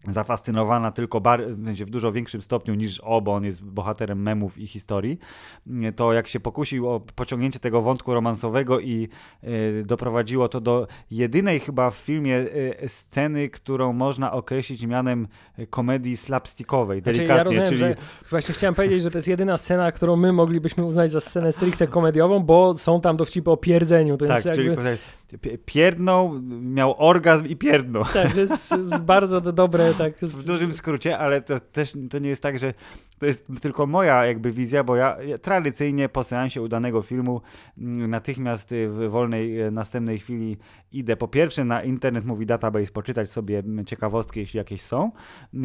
[0.08, 4.66] zafascynowana tylko bar- w dużo większym stopniu niż o, bo on jest bohaterem memów i
[4.66, 5.18] historii,
[5.96, 9.08] to jak się pokusił o pociągnięcie tego wątku romansowego i
[9.44, 15.66] y, doprowadziło to do jedynej chyba w filmie y, sceny, którą można określić mianem y,
[15.66, 19.92] komedii slapstickowej, Znaczy, delikatnie, ja rozumiem, czyli właśnie chciałem powiedzieć, że to jest jedyna scena,
[19.92, 24.26] którą my moglibyśmy uznać za scenę stricte komediową, bo są tam dowcipy o pierdzeniu, to
[24.26, 24.82] tak, jest czyli jakby...
[24.82, 24.98] pi-
[25.64, 28.04] pierdnął, miał orgazm i pierdnął.
[28.04, 30.18] Tak, to jest, jest bardzo do- dobre, tak.
[30.20, 32.74] W dużym skrócie, ale to też to nie jest tak, że
[33.18, 37.40] to jest tylko moja jakby wizja, bo ja, ja tradycyjnie po seansie udanego filmu
[37.78, 40.56] mm, natychmiast y, w wolnej y, następnej chwili
[40.92, 45.10] idę po pierwsze na internet mówi database, poczytać sobie mm, ciekawostki, jeśli jakieś są,
[45.54, 45.58] y,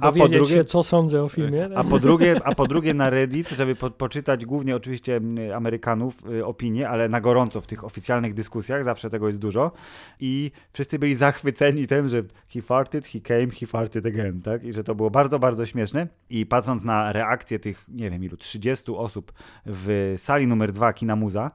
[0.00, 1.68] a po drugie się, co sądzę o filmie.
[1.74, 6.14] a po drugie, a po drugie na Reddit, żeby po, poczytać głównie oczywiście mm, Amerykanów
[6.44, 9.72] opinie, ale na gorąco w tych oficjalnych dyskusjach, zawsze tego jest dużo
[10.20, 14.64] i wszyscy byli zachwyceni tym, że he farted, he came, he farted again, tak?
[14.64, 18.36] I że to było bardzo, bardzo śmieszne i patrząc na reakcję tych, nie wiem ilu,
[18.36, 19.32] 30 osób
[19.66, 21.50] w sali numer 2 Kina Muza,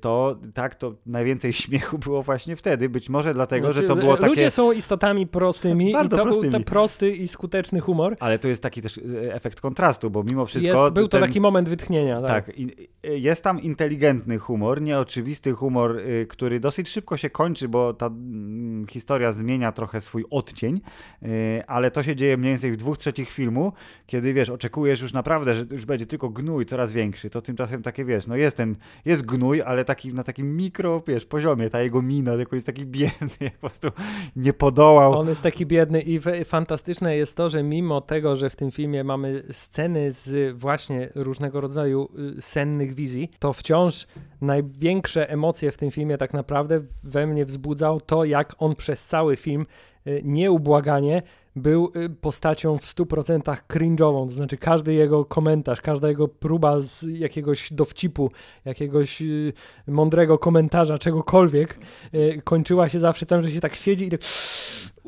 [0.00, 4.16] to tak, to najwięcej śmiechu było właśnie wtedy, być może dlatego, że to Znaczy, było
[4.16, 4.28] takie...
[4.28, 6.52] Ludzie są istotami prostymi Bardzo i to był prostymi.
[6.52, 8.16] ten prosty i skuteczny humor.
[8.20, 10.82] Ale to jest taki też y, efekt kontrastu, bo mimo wszystko...
[10.82, 12.20] Jest, był to ten- taki moment wytchnienia.
[12.22, 12.46] Tak.
[12.46, 17.68] Tak, i- i- jest tam inteligentny humor, nieoczywisty humor, y, który dosyć szybko się kończy,
[17.68, 20.80] bo ta mm, historia zmienia trochę swój odcień,
[21.22, 23.72] y, ale to się dzieje mniej więcej w dwóch trzecich filmu,
[24.06, 28.04] kiedy wiesz, oczekujesz już naprawdę, że już będzie tylko gnój coraz większy, to tymczasem takie
[28.04, 32.02] wiesz, no jest ten, jest gnój, ale taki na takim mikro, wiesz, poziomie, ta jego
[32.02, 33.88] mina, tylko jest taki biedny, po prostu
[34.36, 35.18] nie podołał.
[35.18, 39.04] On jest taki biedny i fantastyczne jest to, że mimo tego, że w tym filmie
[39.04, 42.08] mamy sceny z właśnie różnego rodzaju
[42.38, 44.06] y, sennych wizji, to wciąż
[44.40, 49.36] największe emocje w tym filmie tak naprawdę we mnie wzbudzał to, jak on przez cały
[49.36, 49.66] film
[50.06, 51.22] y, nieubłaganie
[51.56, 57.02] był y, postacią w 100% cringe'ową, to znaczy każdy jego komentarz, każda jego próba z
[57.02, 58.30] jakiegoś dowcipu,
[58.64, 59.52] jakiegoś y,
[59.86, 61.78] mądrego komentarza, czegokolwiek,
[62.14, 64.20] y, kończyła się zawsze tym, że się tak siedzi i tak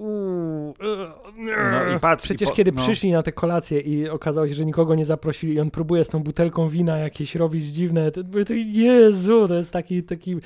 [0.02, 2.82] Uuu, e, No i patrz, Przecież i po, kiedy no.
[2.82, 6.08] przyszli na te kolacje i okazało się, że nikogo nie zaprosili i on próbuje z
[6.08, 10.36] tą butelką wina jakieś robić dziwne, to, to Jezu, to jest taki, taki,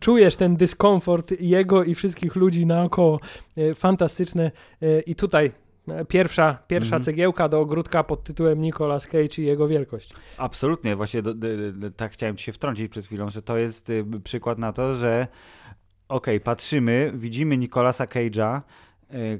[0.00, 3.20] czujesz ten dyskomfort jego i wszystkich ludzi naokoło.
[3.56, 4.50] E, Fantastyczne.
[4.82, 5.52] E, I tutaj
[5.88, 7.02] e, pierwsza, pierwsza Mhm.
[7.02, 10.14] cegiełka do ogródka pod tytułem Nicolas Cage i jego wielkość.
[10.38, 13.90] Absolutnie, właśnie do, do, do, tak chciałem ci się wtrącić przed chwilą, że to jest
[13.90, 15.26] y, przykład na to, że
[16.08, 18.60] okej, patrzymy, widzimy Nicolasa Cage'a,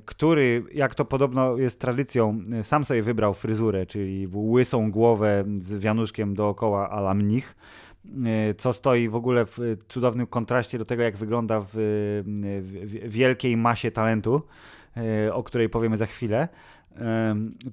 [0.05, 5.77] który, jak to podobno jest tradycją, y, sam sobie wybrał fryzurę, czyli łysą głowę z
[5.79, 7.57] wianuszkiem dookoła ala mnich,
[8.51, 11.69] y, co stoi w ogóle w cudownym kontraście do tego, jak wygląda w,
[12.63, 14.43] w, wielkiej masie talentu,
[15.33, 16.49] o której powiemy za chwilę.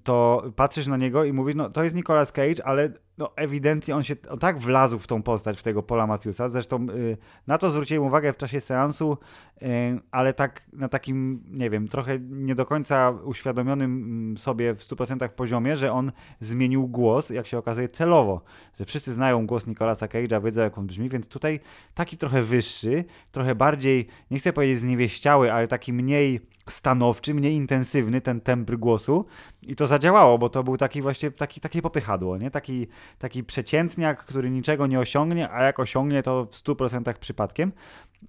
[0.04, 4.04] To patrzysz na niego i mówisz, no to jest Nicolas Cage, ale no, ewidentnie on
[4.04, 6.50] się on tak wlazł w tą postać, w tego Paula Matthewsa.
[6.50, 9.18] Zresztą y, na to zwróciłem uwagę w czasie seansu,
[9.62, 9.66] y,
[10.12, 15.30] ale tak na takim, nie wiem, trochę nie do końca uświadomionym mm, sobie w 100%
[15.30, 18.42] poziomie, że on zmienił głos, jak się okazuje, celowo.
[18.80, 21.60] Że wszyscy znają głos Nicolasa Cage'a, wiedzą jak on brzmi, więc tutaj
[21.94, 28.22] taki trochę wyższy, trochę bardziej, nie chcę powiedzieć zniewieściały, ale taki mniej stanowczy, mniej intensywny
[28.22, 29.26] ten tembr głosu
[29.68, 32.52] i to zadziałało, bo to był taki właśnie, taki, takie popychadło, nie?
[32.52, 32.88] Taki,
[33.20, 37.72] taki przeciętniak, który niczego nie osiągnie, a jak osiągnie to w 100% przypadkiem.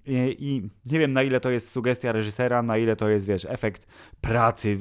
[0.05, 3.45] I, I nie wiem na ile to jest sugestia reżysera, na ile to jest, wiesz,
[3.49, 3.87] efekt
[4.21, 4.77] pracy,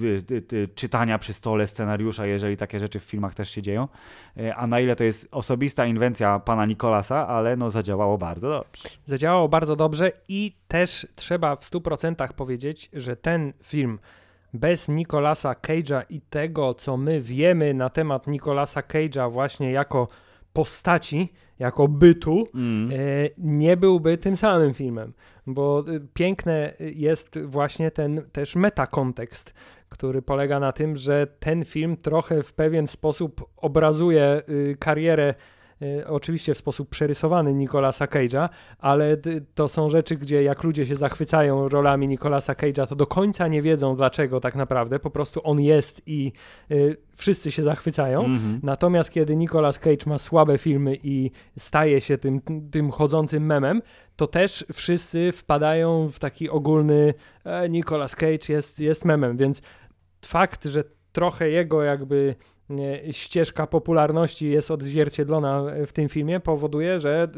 [0.75, 3.89] czytania przy stole scenariusza, jeżeli takie rzeczy w filmach też się dzieją,
[4.37, 8.89] y, a na ile to jest osobista inwencja pana Nikolasa, ale no zadziałało bardzo dobrze.
[9.05, 13.99] Zadziałało bardzo dobrze i też trzeba w 100% powiedzieć, że ten film
[14.55, 20.09] bez Nicolasa Cage'a i tego, co my wiemy na temat Nicolasa Cage'a właśnie jako
[20.53, 22.91] postaci, jako bytu, Mm.
[22.91, 22.95] e,
[23.39, 25.13] nie byłby tym samym filmem,
[25.47, 29.55] bo e, piękne jest właśnie ten też metakontekst,
[29.89, 35.56] który polega na tym, że ten film trochę w pewien sposób obrazuje y, karierę y,
[36.07, 39.17] oczywiście w sposób przerysowany Nicolasa Cage'a, ale
[39.55, 43.63] to są rzeczy, gdzie jak ludzie się zachwycają rolami Nicolasa Cage'a, to do końca nie
[43.63, 46.33] wiedzą dlaczego tak naprawdę, po prostu on jest i
[46.71, 48.25] y, wszyscy się zachwycają.
[48.25, 48.61] Mhm.
[48.63, 53.83] Natomiast kiedy Nicolas Cage ma słabe filmy i staje się tym, tym chodzącym memem,
[54.17, 59.63] to też wszyscy wpadają w taki ogólny e, Nicolas Cage jest, jest memem, więc
[60.25, 60.85] fakt, że
[61.17, 62.35] trochę jego jakby
[63.11, 67.29] ścieżka popularności jest odzwierciedlona w tym filmie powoduje, że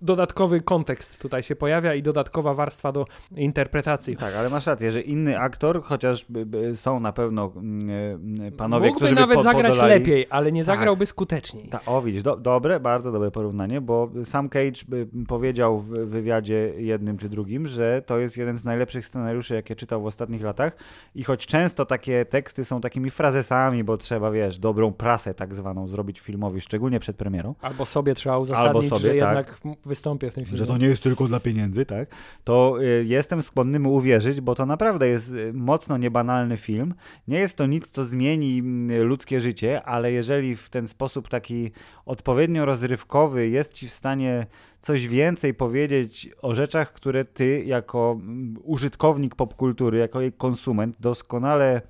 [0.00, 3.04] dodatkowy kontekst tutaj się pojawia i dodatkowa warstwa do
[3.36, 4.16] interpretacji.
[4.16, 8.86] Tak, ale masz rację, że inny aktor, chociaż by, by są na pewno mm, panowie,
[8.86, 10.00] Mógłby którzy by nawet zagrać podolali...
[10.00, 10.76] lepiej, ale nie Tak.
[10.76, 11.68] zagrałby skuteczniej.
[11.68, 14.80] Ta, o, widzisz, do, dobre, bardzo dobre porównanie, bo sam Cage
[15.28, 20.02] powiedział w wywiadzie jednym czy drugim, że to jest jeden z najlepszych scenariuszy, jakie czytał
[20.02, 20.76] w ostatnich latach
[21.14, 25.88] i choć często takie teksty są takimi frazesami, bo trzeba, wiesz, dobrą prasę tak zwaną
[25.88, 29.46] zrobić filmowi, szczególnie przed premierą, Albo sobie trzeba uzasadnić, sobie, że tak.
[29.46, 30.58] jednak wystąpię w tym filmie.
[30.58, 32.08] że to nie jest tylko dla pieniędzy, tak?
[32.44, 36.94] To y, jestem skłonny mu uwierzyć, bo to naprawdę jest y, mocno niebanalny film.
[37.28, 41.70] Nie jest to nic, co zmieni mm, ludzkie życie, ale jeżeli w ten sposób taki
[42.06, 44.46] odpowiednio rozrywkowy jest ci w stanie
[44.80, 51.82] coś więcej powiedzieć o rzeczach, które ty jako mm, użytkownik popkultury, jako jej konsument doskonale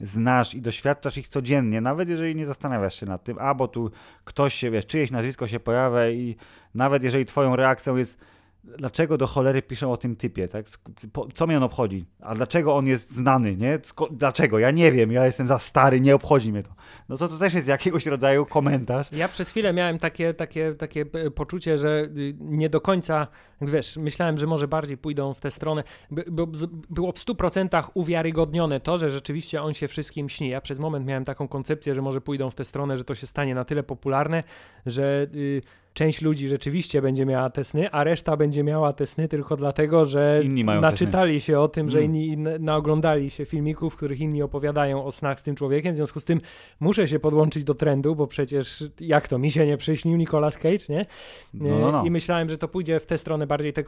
[0.00, 3.90] znasz i doświadczasz ich codziennie, nawet jeżeli nie zastanawiasz się nad tym, a bo tu
[4.24, 6.36] ktoś się, wiesz, czyjeś nazwisko się pojawia i
[6.74, 8.20] nawet jeżeli twoją reakcją jest
[8.76, 10.66] dlaczego do cholery piszą o tym typie, tak?
[11.34, 12.06] Co mnie on obchodzi?
[12.20, 13.78] A dlaczego on jest znany, nie?
[14.10, 14.58] Dlaczego?
[14.58, 16.70] Ja nie wiem, ja jestem za stary, nie obchodzi mnie to.
[17.08, 19.12] No to to też jest jakiegoś rodzaju komentarz.
[19.12, 23.26] Ja przez chwilę miałem takie, takie, takie e, poczucie, że y, nie do końca,
[23.60, 25.84] wiesz, myślałem, że może bardziej pójdą w tę stronę,
[26.30, 26.46] bo
[26.90, 30.48] było w 100% uwiarygodnione to, że rzeczywiście on się wszystkim śni.
[30.48, 33.26] Ja przez moment miałem taką koncepcję, że może pójdą w tę stronę, że to się
[33.26, 34.42] stanie na tyle popularne,
[34.86, 35.62] że y,
[35.98, 40.04] część ludzi rzeczywiście będzie miała te sny, a reszta będzie miała te sny tylko dlatego,
[40.04, 42.10] że Inni mają naczytali się o tym, że Mm.
[42.16, 45.96] inni na- naoglądali się filmików, w których inni opowiadają o snach z tym człowiekiem, w
[45.96, 46.40] związku z tym
[46.80, 50.84] muszę się podłączyć do trendu, bo przecież jak to, mi się nie przyśnił Nicolas Cage,
[50.88, 51.06] nie?
[51.54, 52.04] No, no, no.
[52.04, 53.84] I myślałem, że to pójdzie w tę stronę bardziej te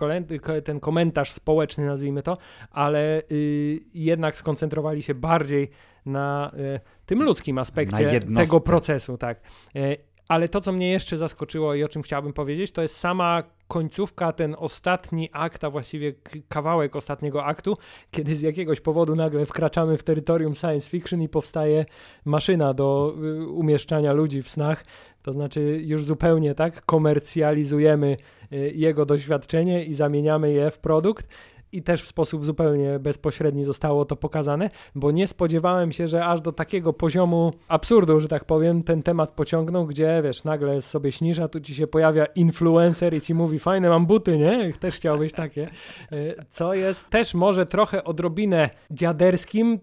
[0.64, 2.38] ten komentarz społeczny, nazwijmy to,
[2.70, 5.70] ale y, jednak skoncentrowali się bardziej
[6.06, 9.40] na y, tym ludzkim aspekcie tego procesu, tak.
[9.76, 13.42] Y, ale to, co mnie jeszcze zaskoczyło i o czym chciałbym powiedzieć, to jest sama
[13.68, 16.12] końcówka, ten ostatni akt, a właściwie
[16.48, 17.76] kawałek ostatniego aktu,
[18.10, 21.84] kiedy z jakiegoś powodu nagle wkraczamy w terytorium science fiction i powstaje
[22.24, 24.84] maszyna do y, umieszczania ludzi w snach.
[25.22, 28.16] To znaczy już zupełnie tak komercjalizujemy
[28.52, 31.28] y, jego doświadczenie i zamieniamy je w produkt.
[31.72, 36.40] I też w sposób zupełnie bezpośredni zostało to pokazane, bo nie spodziewałem się, że aż
[36.40, 41.38] do takiego poziomu absurdu, że tak powiem, ten temat pociągnął, gdzie wiesz, nagle sobie śnisz,
[41.38, 44.72] a tu ci się pojawia influencer i ci mówi, fajne mam buty, nie?
[44.80, 45.68] Też chciałbyś takie.
[46.12, 46.16] E,
[46.50, 49.78] co jest też może trochę odrobinę dziaderskim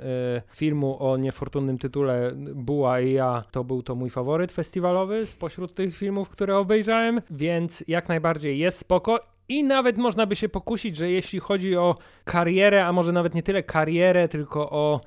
[0.55, 4.51] filmu o niefortunnym tytule Buła i ja, to był to mój faworyt
[4.89, 9.19] festiwalowy spośród tych filmów, które obejrzałem, więc jak najbardziej jest spoko.
[9.49, 13.43] I nawet można by się pokusić, że jeśli chodzi o karierę, a może nawet nie
[13.43, 15.01] tyle karierę, tylko o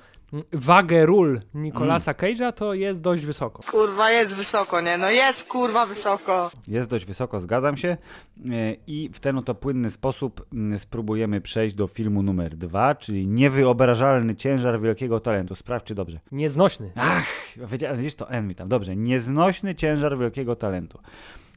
[0.53, 3.63] wagę ról Nicolasa Cage'a, to jest dość wysoko.
[3.71, 4.97] Kurwa, jest wysoko, nie?
[4.97, 6.51] No jest kurwa wysoko.
[6.67, 7.97] Jest dość wysoko, zgadzam się.
[8.37, 13.27] Yy, I w ten oto płynny sposób mm, spróbujemy przejść do filmu numer dwa, czyli
[13.27, 15.55] Niewyobrażalny ciężar wielkiego talentu.
[15.55, 16.19] Sprawdź, czy dobrze.
[16.31, 16.91] Nieznośny.
[16.95, 17.25] Ach,
[17.57, 18.69] wiedziałem, widzisz, to N mi tam.
[18.69, 20.99] Dobrze, Nieznośny ciężar wielkiego talentu.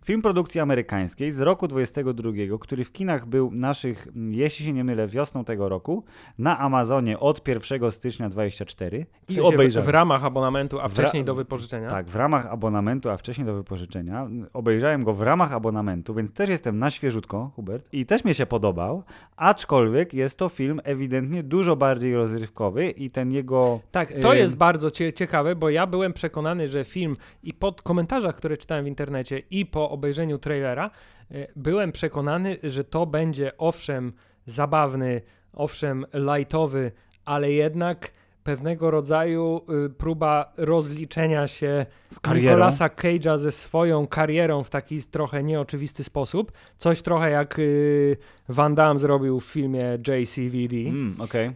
[0.07, 5.09] Film produkcji amerykańskiej z roku 22, który w kinach był naszych, jeśli się nie mylę,
[5.09, 6.05] wiosną tego roku,
[6.39, 9.87] na Amazonie od 1 stycznia 24 W i sensie w, obejrzałem.
[9.87, 11.91] w ramach abonamentu, a W wcześniej do wypożyczenia.
[11.91, 14.29] Tak, w ramach abonamentu, a wcześniej do wypożyczenia.
[14.53, 18.47] Obejrzałem go w ramach abonamentu, więc też jestem na świeżutko, Hubert, i też mi się
[18.47, 19.03] podobał,
[19.37, 23.81] aczkolwiek jest to film ewidentnie dużo bardziej rozrywkowy i ten jego...
[23.91, 24.39] Tak, to Ym.
[24.39, 28.85] jest bardzo cie ciekawe, bo ja byłem przekonany, że film i po komentarzach, które czytałem
[28.85, 30.91] w internecie i po obejrzeniu trailera,
[31.31, 34.13] y, byłem przekonany, że to będzie owszem
[34.47, 36.93] zabawny, owszem lightowy,
[37.25, 38.11] ale jednak
[38.47, 42.35] pewnego rodzaju y, próba rozliczenia się Z.
[42.35, 46.53] Nicolasa Cage'a ze swoją karierą w taki trochę nieoczywisty sposób.
[46.79, 48.17] Coś trochę jak y,
[48.49, 50.77] Van Damme zrobił w filmie JCVD.
[50.77, 51.47] Mm, okej.
[51.47, 51.53] E,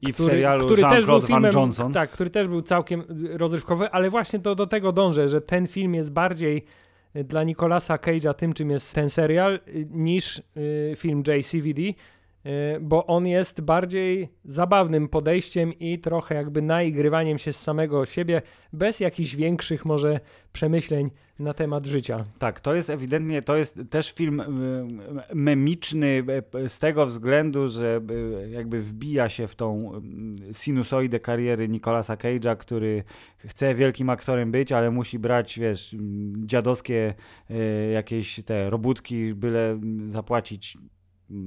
[0.00, 1.92] I w serialu Jean-Claude Van Johnson.
[1.92, 5.94] Tak, który też był całkiem rozrywkowy, ale właśnie do, do tego dążę, że ten film
[5.94, 6.64] jest bardziej
[7.14, 11.80] dla Nicolasa Cage'a tym, czym jest ten serial, y, niż y, film JCVD,
[12.80, 19.00] bo on jest bardziej zabawnym podejściem i trochę jakby naigrywaniem się z samego siebie, bez
[19.00, 20.20] jakichś większych może
[20.52, 22.24] przemyśleń na temat życia.
[22.38, 24.44] Tak, to jest ewidentnie, to jest też film y,
[25.34, 26.24] memiczny
[26.64, 28.00] y, z tego względu, że
[28.44, 29.92] y, jakby wbija się w tą
[30.50, 33.04] y, sinusoidę kariery Nicolasa Cage'a, który
[33.36, 35.96] chce wielkim aktorem być, ale musi brać, wiesz,
[36.36, 37.14] dziadowskie
[37.50, 40.78] y, jakieś te robótki, byle zapłacić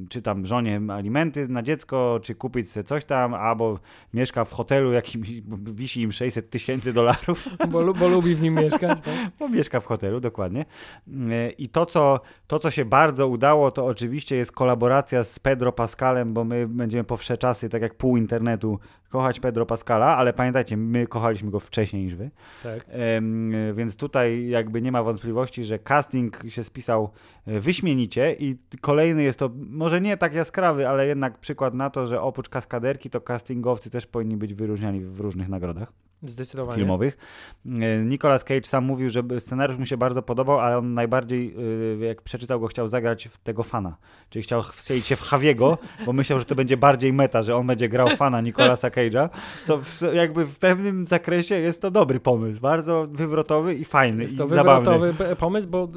[0.09, 3.79] czy tam żonie alimenty na dziecko, czy kupić sobie coś tam, albo
[4.13, 5.29] mieszka w hotelu jakimś,
[5.79, 7.47] wisi im 600 tysięcy dolarów.
[7.71, 9.01] Bo, bo lubi w nim mieszkać.
[9.01, 9.13] Tak?
[9.39, 10.65] Bo mieszka w hotelu, dokładnie.
[11.07, 15.71] Yy, I to co, to, co się bardzo udało, to oczywiście jest kolaboracja z Pedro
[15.71, 18.79] Pascalem, bo my będziemy po wsze czasy, tak jak pół internetu,
[19.15, 22.31] kochać Pedro Pascala, ale pamiętajcie, my kochaliśmy go wcześniej niż wy.
[22.63, 22.85] Tak.
[22.89, 27.09] Em, więc tutaj jakby nie ma wątpliwości, że casting się spisał
[27.47, 32.07] e, wyśmienicie i kolejny jest to może nie tak jaskrawy, ale jednak przykład na to,
[32.07, 36.77] że oprócz kaskaderki to castingowcy też powinni być wyróżniani w różnych nagrodach Zdecydowanie.
[36.77, 37.17] filmowych.
[37.65, 41.55] E, Nicolas Cage sam mówił, że scenariusz mu się bardzo podobał, ale on najbardziej,
[42.01, 43.97] e, jak przeczytał go, chciał zagrać w tego fana.
[44.29, 47.67] Czyli chciał wstrzelić się w Javiego, bo myślał, że to będzie bardziej meta, że on
[47.67, 49.29] będzie grał fana Nicolasa Cage'a,
[49.65, 52.59] co w, jakby w pewnym zakresie jest to dobry pomysł.
[52.59, 54.91] Bardzo wywrotowy i fajny Jest i to zabawny.
[54.91, 55.87] wywrotowy p- pomysł, bo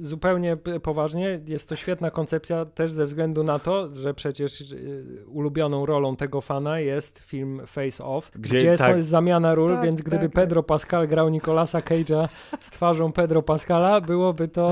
[0.00, 5.24] y, zupełnie poważnie jest to świetna koncepcja też ze względu na to, że przecież y,
[5.28, 8.96] ulubioną rolą tego fana jest film Face Off, Gdzie- gdzie, tak.
[8.96, 10.32] jest zamiana ról ról, tak, więc gdyby tak.
[10.32, 12.28] Pedro Pascal grał Nicolasa Cage'a
[12.60, 14.68] z twarzą Pedro Pascala, byłoby to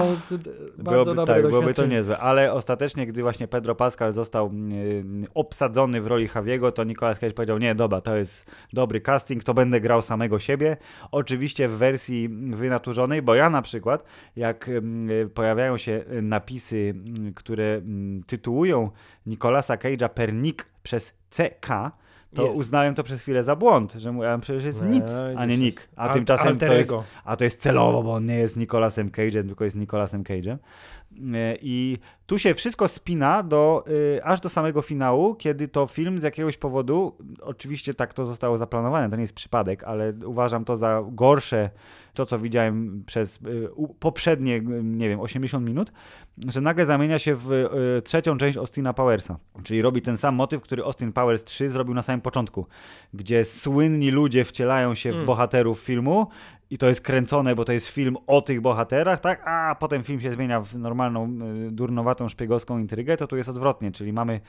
[0.78, 5.04] bardzo Byłoby, dobre tak, byłoby to niezłe, ale ostatecznie, gdy właśnie Pedro Pascal został y,
[5.34, 9.54] obsadzony w roli Javiego, to Nicolas Cage powiedział, nie, dobra, to jest dobry casting, to
[9.54, 10.76] będę grał samego siebie.
[11.10, 14.04] Oczywiście w wersji wynaturzonej, bo ja na przykład,
[14.36, 16.94] jak y, pojawiają się napisy,
[17.28, 17.80] y, które
[18.26, 18.90] tytułują
[19.26, 21.68] Nicolasa Cage'a per nick przez CK,
[22.36, 22.58] to Jest.
[22.60, 25.04] uznałem to przez chwilę za błąd, że mówiłem, przecież jest No, nic,
[25.36, 25.88] a nie nick.
[25.96, 26.90] A Alt- tymczasem to jest
[27.24, 30.56] a to jest celowo, bo on nie jest Nicolasem Cage'em, tylko jest Nicolasem Cage'em.
[31.34, 33.84] E, I tu się wszystko spina do,
[34.16, 38.58] y, aż do samego finału, kiedy to film z jakiegoś powodu, oczywiście tak to zostało
[38.58, 41.70] zaplanowane, to nie jest przypadek, ale uważam to za gorsze,
[42.14, 43.38] to co widziałem przez
[43.74, 45.92] u- poprzednie, nie wiem, 80 minut,
[46.48, 47.48] że nagle zamienia się w
[48.04, 49.38] trzecią część Austina Powersa.
[49.64, 52.66] Czyli robi ten sam motyw, który Austin Powers 3 zrobił na samym początku,
[53.14, 55.26] gdzie słynni ludzie wcielają się w Mm.
[55.26, 56.26] bohaterów filmu
[56.70, 59.42] i to jest kręcone, bo to jest film o tych bohaterach, tak?
[59.44, 61.38] A potem film się zmienia w normalną,
[61.68, 64.40] y, durnowatą, szpiegowską intrygę, to tu jest odwrotnie, czyli mamy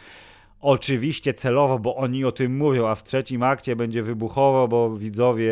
[0.61, 5.51] oczywiście celowo, bo oni o tym mówią, a w trzecim akcie będzie wybuchowo, bo widzowie,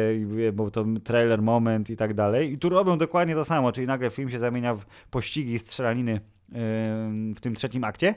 [0.53, 2.53] bo to trailer moment i tak dalej.
[2.53, 6.21] I tu robią dokładnie to samo, czyli nagle film się zamienia w pościgi strzelaniny
[7.01, 8.15] ym, w tym trzecim akcie.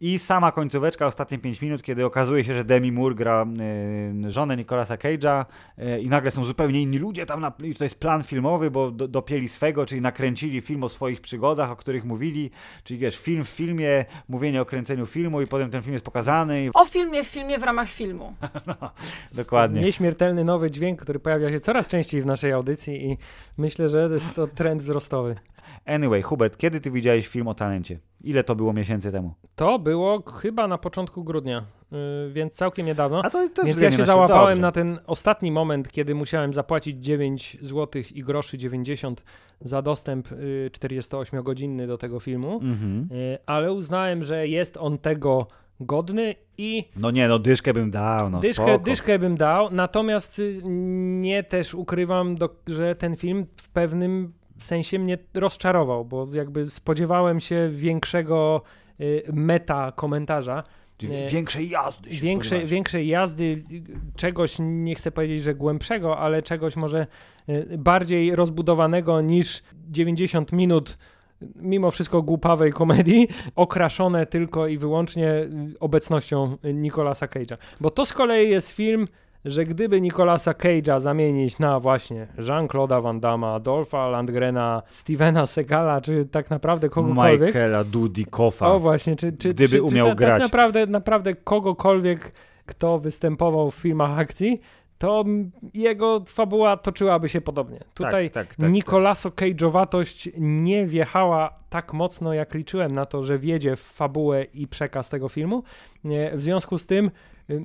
[0.00, 3.46] I sama końcóweczka, ostatnie 5 minut, kiedy okazuje się, że Demi Moore gra
[4.26, 5.44] y, żonę Nicolasa Cage'a
[5.78, 8.90] y, i nagle są zupełnie inni ludzie tam, na, i to jest plan filmowy, bo
[8.90, 12.50] do, dopięli swego, czyli nakręcili film o swoich przygodach, o których mówili,
[12.84, 16.64] czyli wiesz, film w filmie, mówienie o kręceniu filmu i potem ten film jest pokazany
[16.64, 18.34] i O filmie w filmie w ramach filmu.
[19.36, 19.80] dokładnie.
[19.80, 23.18] Nieśmiertelny nowy dźwięk, który pojawia się coraz częściej w naszej audycji i
[23.58, 25.36] myślę, że jest to trend wzrostowy.
[25.86, 27.98] Anyway, Hubert, kiedy ty widziałeś film o talencie?
[28.24, 29.34] Ile to było miesięcy temu?
[29.56, 31.62] To było chyba na początku grudnia,
[31.92, 31.98] yy,
[32.32, 33.20] więc całkiem niedawno.
[33.24, 34.62] A to, to Więc ja się załapałem dobrze.
[34.62, 39.24] na ten ostatni moment, kiedy musiałem zapłacić 9 zł i groszy 90
[39.60, 43.08] za dostęp y, 48-godzinny do tego filmu, Mhm.
[43.12, 45.46] y, ale uznałem, że jest on tego
[45.80, 48.78] godny i No nie, no dyszkę bym dał, no dyszkę, spoko.
[48.84, 50.60] dyszkę bym dał, natomiast y,
[51.20, 54.32] nie też ukrywam, do, że ten film w pewnym
[54.64, 58.62] sensie mnie rozczarował, bo jakby spodziewałem się większego
[59.00, 60.62] y, meta komentarza,
[61.02, 61.28] nie.
[61.28, 63.82] Większej jazdy się większej, większej jazdy, y,
[64.16, 67.06] czegoś, nie chcę powiedzieć, że głębszego, ale czegoś może
[67.48, 70.98] y, bardziej rozbudowanego niż 90 minut
[71.56, 75.48] mimo wszystko głupawej komedii, okraszone tylko i wyłącznie y,
[75.80, 77.56] obecnością y, Nicolasa Cage'a.
[77.80, 79.08] Bo to z kolei jest film,
[79.46, 86.26] że gdyby Nicolasa Cage'a zamienić na właśnie Jean-Claude'a Van Damme'a, Dolpha Landgrena, Stevena Segala, czy
[86.30, 88.72] tak naprawdę kogokolwiek, Michaela Dudikoffa.
[88.72, 90.32] o właśnie, czy, czy, Gdyby czy, umiał czy ta, grać.
[90.32, 92.32] Tak naprawdę, naprawdę kogokolwiek,
[92.66, 94.60] kto występował w filmach akcji,
[94.98, 95.24] to
[95.74, 97.80] jego fabuła toczyłaby się podobnie.
[97.94, 103.38] Tutaj tak, tak, tak, Nicolaso Cage'owatość nie wjechała tak mocno, jak liczyłem na to, że
[103.38, 105.62] wjedzie w fabułę i przekaz tego filmu.
[106.32, 107.10] W związku z tym,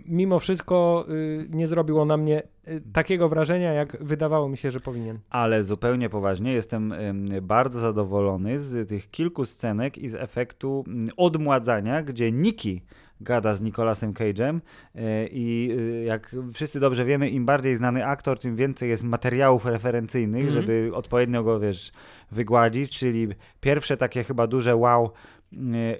[0.05, 4.79] mimo wszystko y, nie zrobiło na mnie y, takiego wrażenia, jak wydawało mi się, że
[4.79, 5.19] powinien.
[5.29, 11.09] Ale zupełnie poważnie, jestem em, bardzo zadowolony z tych kilku scenek i z efektu mm,
[11.17, 12.81] odmładzania, gdzie Nikki
[13.21, 14.59] gada z Nicolasem Cage'em
[14.95, 15.75] e, i
[16.05, 20.61] jak wszyscy dobrze wiemy, im bardziej znany aktor, tym więcej jest materiałów referencyjnych, Mhm.
[20.61, 21.91] żeby odpowiednio go, wiesz,
[22.31, 23.27] wygładzić, czyli
[23.59, 25.11] pierwsze takie chyba duże wow,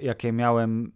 [0.01, 0.91] jakie miałem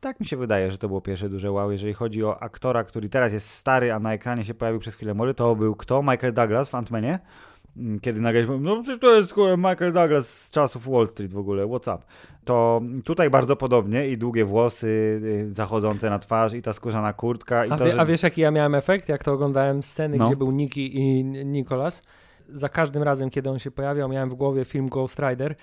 [0.00, 3.08] tak mi się wydaje, że to było pierwsze duże wow, jeżeli chodzi o aktora, który
[3.08, 6.02] teraz jest stary, a na ekranie się pojawił przez chwilę młody, to był kto?
[6.02, 7.18] Michael Douglas w Ant-Manie?
[7.76, 11.64] Mm, Kiedy nagle no przecież to jest Michael Douglas z czasów Wall Street w ogóle,
[11.64, 12.04] what's up?
[12.44, 14.86] To tutaj bardzo podobnie i długie włosy
[15.24, 18.00] y, zachodzące na twarz i ta skórzana kurtka i A, to, wie, że...
[18.00, 20.26] a wiesz, jaki ja miałem efekt, jak to oglądałem sceny, No.
[20.26, 22.02] gdzie był Niki i Nicolas?
[22.48, 25.54] Za każdym razem, kiedy on się pojawiał, miałem w głowie film Ghost Rider,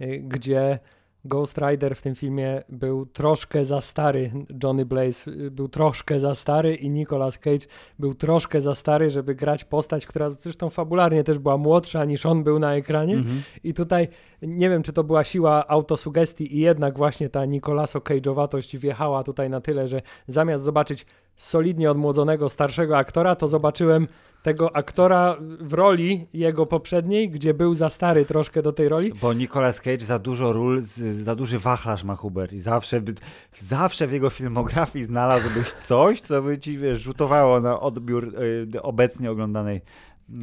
[0.00, 0.78] y, gdzie
[1.24, 4.30] Ghost Rider w tym filmie był troszkę za stary.
[4.62, 7.66] Johnny Blaze y, był troszkę za stary i Nicolas Cage
[7.98, 12.44] był troszkę za stary, żeby grać postać, która zresztą fabularnie też była młodsza niż on
[12.44, 13.14] był na ekranie.
[13.14, 13.42] Mhm.
[13.64, 14.08] I tutaj
[14.42, 19.50] nie wiem, czy to była siła autosugestii i jednak właśnie ta Nicolaso Cage'owatość wjechała tutaj
[19.50, 21.06] na tyle, że zamiast zobaczyć
[21.36, 24.08] solidnie odmłodzonego starszego aktora, to zobaczyłem
[24.46, 29.12] tego aktora w roli jego poprzedniej, gdzie był za stary troszkę do tej roli.
[29.20, 30.82] Bo Nicolas Cage za dużo ról,
[31.12, 33.14] za duży wachlarz ma Hubert i zawsze, by,
[33.56, 38.34] zawsze w jego filmografii znalazłbyś coś, co by ci wiesz, rzutowało na odbiór
[38.74, 39.80] y, obecnie oglądanej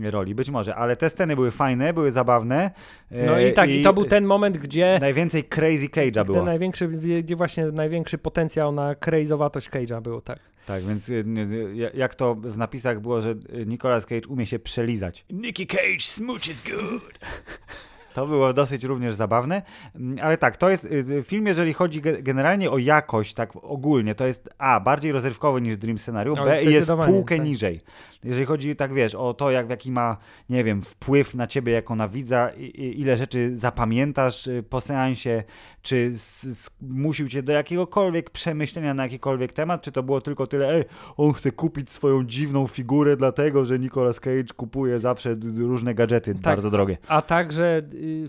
[0.01, 0.35] roli.
[0.35, 2.71] Być może, ale te sceny były fajne, były zabawne.
[3.11, 6.43] y, No i tak, i to był ten moment, gdzie Najwięcej Crazy Cage'a było.
[6.43, 6.87] największy,
[7.23, 10.52] gdzie właśnie największy potencjał na crazowatość Cage'a był, tak.
[10.65, 14.59] Tak, więc y, y, jak to w napisach było, że y, Nicolas Cage umie się
[14.59, 15.25] przelizać.
[15.29, 17.19] Nicky Cage, smooch is good.
[18.13, 19.61] To było dosyć również zabawne,
[19.95, 20.89] Mm, ale tak, to jest y,
[21.19, 25.61] y, film, jeżeli chodzi ge- generalnie o jakość, tak ogólnie, to jest A, bardziej rozrywkowy
[25.61, 27.45] niż Dream Scenario, Oj, B, jest półkę tak.
[27.45, 27.81] niżej.
[28.23, 30.17] Jeżeli chodzi, tak wiesz, o to, jak, jaki ma,
[30.49, 35.43] nie wiem, wpływ na ciebie jako na widza, ile rzeczy zapamiętasz y, po seansie,
[35.81, 40.83] czy zmusił cię do jakiegokolwiek przemyślenia na jakikolwiek temat, czy to było tylko tyle, ej,
[41.17, 46.69] on chce kupić swoją dziwną figurę, dlatego, że Nicolas Cage kupuje zawsze różne gadżety bardzo
[46.69, 46.97] drogie.
[47.07, 47.81] A także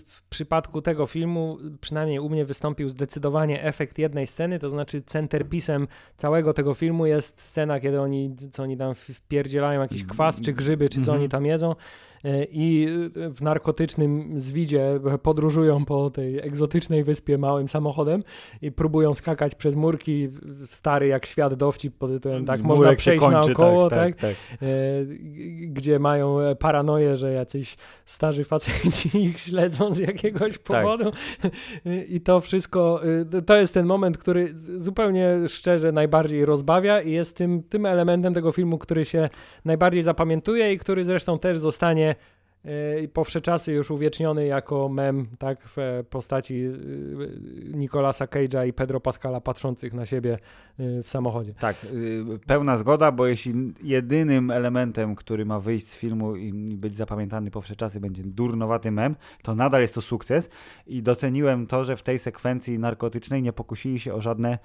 [0.05, 5.87] w przypadku tego filmu, przynajmniej u mnie wystąpił zdecydowanie efekt jednej sceny, to znaczy centerpisem
[6.17, 10.89] całego tego filmu jest scena, kiedy oni, co oni tam wpierdzielają jakiś kwas, czy grzyby,
[10.89, 11.19] czy co Mhm.
[11.19, 11.75] oni tam jedzą y,
[12.51, 18.23] i y, w narkotycznym zwidzie podróżują po tej egzotycznej wyspie małym samochodem
[18.61, 20.29] i próbują skakać przez murki,
[20.65, 24.31] stary jak świat dowcip pod tytułem, tak, Murek można przejść kończy, naokoło, tak, tak, tak.
[24.61, 24.65] e,
[25.05, 31.11] g- gdzie mają e, paranoję, że jacyś starzy faceci ich śledzą z jakiegoś powodu.
[32.09, 33.01] I to wszystko,
[33.45, 38.51] to jest ten moment, który zupełnie szczerze najbardziej rozbawia i jest tym, tym elementem tego
[38.51, 39.29] filmu, który się
[39.65, 42.14] najbardziej zapamiętuje i który zresztą też zostanie
[43.03, 46.73] y, po wsze czasy już uwieczniony jako mem, tak, w e, postaci y,
[47.73, 50.37] Nicolasa Cage'a i Pedro Pascala patrzących na siebie
[51.03, 51.53] w samochodzie.
[51.59, 51.75] Tak,
[52.47, 57.61] pełna zgoda, bo jeśli jedynym elementem, który ma wyjść z filmu i być zapamiętany po
[57.61, 60.49] wsze czasy będzie durnowaty mem, to nadal jest to sukces
[60.87, 64.57] i doceniłem to, że w tej sekwencji narkotycznej nie pokusili się o żadne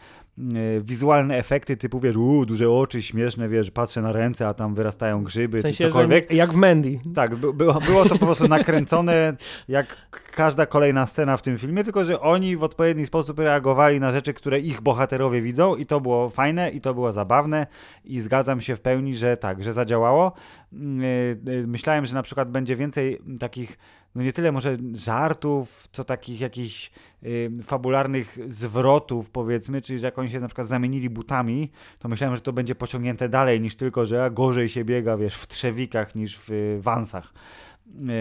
[0.80, 5.24] wizualne efekty typu, wiesz, uuu, duże oczy, śmieszne, wiesz, patrzę na ręce, a tam wyrastają
[5.24, 6.32] grzyby, W czy sensie, że cokolwiek.
[6.32, 7.00] jak w Mandy.
[7.14, 9.36] Tak, by, było, było to po prostu nakręcone
[9.68, 9.96] jak
[10.30, 14.34] każda kolejna scena w tym filmie, tylko że oni w odpowiedni sposób reagowali na rzeczy,
[14.34, 17.66] które ich bohaterowie widzą i to było fajne i to było zabawne
[18.04, 20.32] i zgadzam się w pełni, że tak, że zadziałało.
[20.72, 23.78] Mm, y, y, Myślałem, że na przykład będzie więcej takich,
[24.14, 26.90] no nie tyle może żartów, co takich jakichś
[27.22, 32.36] y, fabularnych zwrotów powiedzmy, czyli że jak oni się na przykład zamienili butami, to myślałem,
[32.36, 36.38] że to będzie pociągnięte dalej niż tylko, że gorzej się biega, wiesz, w trzewikach niż
[36.38, 37.32] w y, wansach.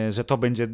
[0.07, 0.67] Y, Że to będzie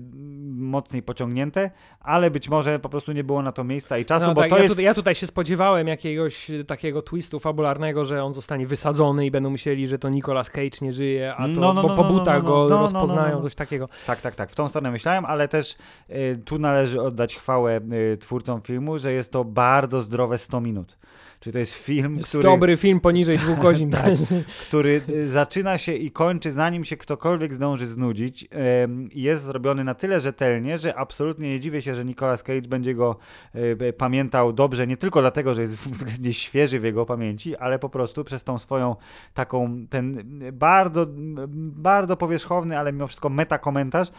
[0.56, 4.34] mocniej pociągnięte, ale być może po prostu nie było na to miejsca i czasu, No
[4.34, 4.74] bo tak, to ja, jest.
[4.74, 9.32] tutaj, ja tutaj się spodziewałem jakiegoś y, takiego twistu fabularnego, że on zostanie wysadzony i
[9.32, 12.04] będą myśleli, że to Nicolas Cage nie żyje, a to No, no, bo po no,
[12.04, 13.90] no, butach no, go rozpoznają, coś takiego.
[14.08, 14.52] Tak, tak, tak.
[14.52, 15.78] W tą stronę myślałem, ale też
[16.10, 17.82] y, tu należy oddać chwałę
[18.14, 20.98] y, twórcom filmu, że jest to bardzo zdrowe 100 minut.
[21.46, 23.92] Czyli to jest film, Jest który, dobry film poniżej dwóch godzin.
[23.92, 24.06] Tak.
[24.68, 28.48] który y, zaczyna się i kończy, zanim się ktokolwiek zdąży znudzić.
[29.16, 33.18] Jest zrobiony na tyle rzetelnie, że absolutnie nie dziwię się, że Nicolas Cage będzie go
[33.56, 37.90] y, pamiętał dobrze, nie tylko dlatego, że jest względnie świeży w jego pamięci, ale po
[37.90, 38.96] prostu przez tą swoją
[39.34, 41.06] taką, ten bardzo,
[41.58, 44.12] bardzo powierzchowny, ale mimo wszystko metakomentarz,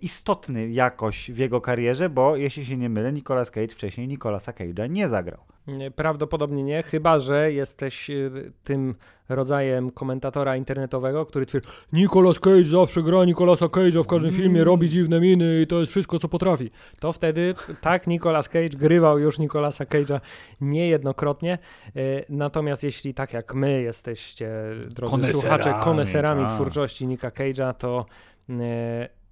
[0.00, 4.90] istotny jakoś w jego karierze, bo jeśli się nie mylę, Nicolas Cage wcześniej Nicolasa Cage'a
[4.90, 5.40] nie zagrał.
[5.66, 8.94] Nie, Prawdopodobnie nie, chyba że jesteś y, tym
[9.28, 14.88] rodzajem komentatora internetowego, który twierdzi Nicolas Cage zawsze gra Nicolasa Cage'a w każdym filmie, robi
[14.88, 16.70] dziwne miny i to jest wszystko, co potrafi.
[17.00, 20.20] To wtedy tak Nicolas Cage grywał już Nicolasa Cage'a
[20.60, 21.58] niejednokrotnie.
[21.96, 24.50] Y, Natomiast jeśli tak jak my jesteście,
[24.88, 26.52] drodzy Koneserami, słuchacze, koneserami tak.
[26.54, 28.06] twórczości Nika Cage'a, to
[28.50, 28.54] y,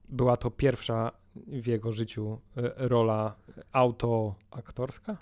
[0.09, 3.35] była to pierwsza w jego życiu y, rola
[3.73, 5.17] autoaktorska?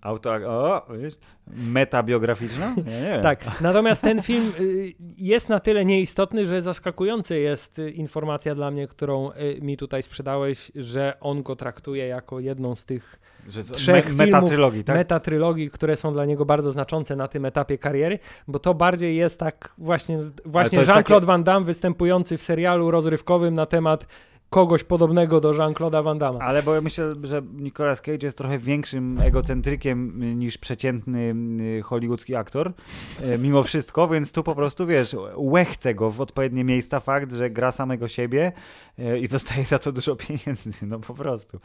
[0.00, 1.14] Auto, o, wiesz,
[1.46, 2.74] metabiograficzna?
[2.76, 3.22] Ja nie wiem.
[3.22, 8.70] Tak, natomiast ten film y, jest na tyle nieistotny, że zaskakujący jest y, informacja dla
[8.70, 13.64] mnie, którą y, mi tutaj sprzedałeś, że on go traktuje jako jedną z tych Że
[13.64, 14.96] co, trzech me, filmów, metatrylogii, tak?
[14.96, 19.40] metatrylogii, które są dla niego bardzo znaczące na tym etapie kariery, bo to bardziej jest
[19.40, 24.06] tak właśnie, właśnie Jean-Claude takie- Van Damme występujący w serialu rozrywkowym na temat
[24.52, 26.38] kogoś podobnego do Jean-Claude'a Van Damme.
[26.38, 31.34] Ale bo ja myślę, że Nicolas Cage jest trochę większym egocentrykiem niż przeciętny
[31.78, 32.72] y, hollywoodzki aktor,
[33.20, 37.50] y, mimo wszystko, więc tu po prostu, wiesz, łechce go w odpowiednie miejsca fakt, że
[37.50, 38.52] gra samego siebie
[38.98, 41.58] y, i dostaje za to dużo pieniędzy, no po prostu.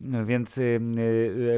[0.00, 0.60] Więc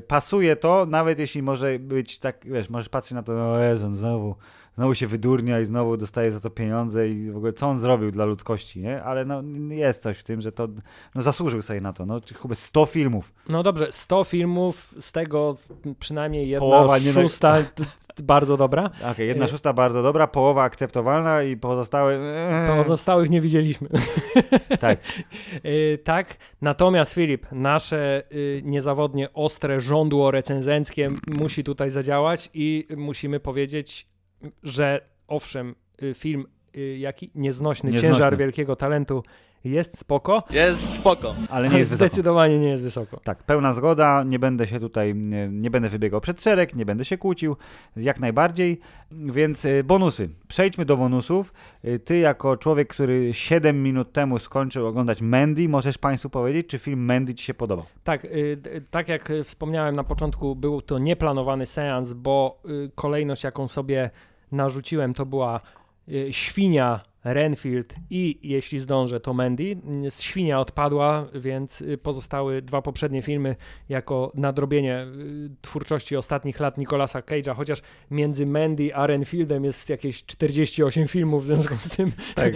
[0.06, 4.34] pasuje to, nawet jeśli może być tak, wiesz, możesz patrzeć na to, no Jezu, znowu,
[4.80, 8.10] znowu się wydurnia i znowu dostaje za to pieniądze i w ogóle co on zrobił
[8.10, 9.02] dla ludzkości, nie?
[9.02, 10.68] Ale no, jest coś w tym, że to
[11.14, 12.06] no, zasłużył sobie na to.
[12.06, 13.32] No, chyba 100 filmów.
[13.48, 15.56] No dobrze, 100 filmów, z tego
[15.98, 17.84] przynajmniej jedna Połowa nie szósta t-
[18.22, 18.90] bardzo dobra.
[19.12, 22.18] Okej, jedna Y- szósta bardzo dobra, połowa akceptowalna i pozostałe...
[22.76, 23.88] Pozostałych nie widzieliśmy.
[24.80, 24.98] Tak.
[25.64, 31.10] Y, tak, natomiast Filip, nasze y, niezawodnie ostre żądło recenzenckie
[31.40, 34.10] musi tutaj zadziałać i musimy powiedzieć
[34.62, 36.44] że owszem, y, film
[36.76, 38.14] y, jaki nieznośny, Nieznośny.
[38.16, 39.22] ciężar wielkiego talentu
[39.64, 41.34] jest spoko, Jest spoko.
[41.48, 42.08] Ale nie jest wysoko.
[42.08, 43.20] zdecydowanie nie jest wysoko.
[43.24, 47.04] Tak, pełna zgoda, nie będę się tutaj, nie, nie będę wybiegał przed szereg, nie będę
[47.04, 47.56] się kłócił,
[47.96, 48.80] jak najbardziej,
[49.12, 50.28] więc y, bonusy.
[50.48, 51.52] Przejdźmy do bonusów.
[52.04, 57.04] Ty jako człowiek, który 7 minut temu skończył oglądać Mandy, możesz Państwu powiedzieć, czy film
[57.04, 57.86] Mandy Ci się podobał?
[58.04, 58.26] Tak,
[58.90, 62.62] tak jak wspomniałem na początku, był to nieplanowany seans, bo
[62.94, 64.10] kolejność, jaką sobie
[64.52, 65.60] narzuciłem, to była
[66.08, 69.62] y, świnia Renfield i jeśli zdążę, to Mandy.
[70.06, 73.56] Y, Świnia odpadła, więc y, pozostały dwa poprzednie filmy
[73.88, 80.24] jako nadrobienie y, twórczości ostatnich lat Nicolasa Cage'a, chociaż między Mandy a Renfieldem jest jakieś
[80.24, 82.54] 48 filmów, w związku z tym Tak.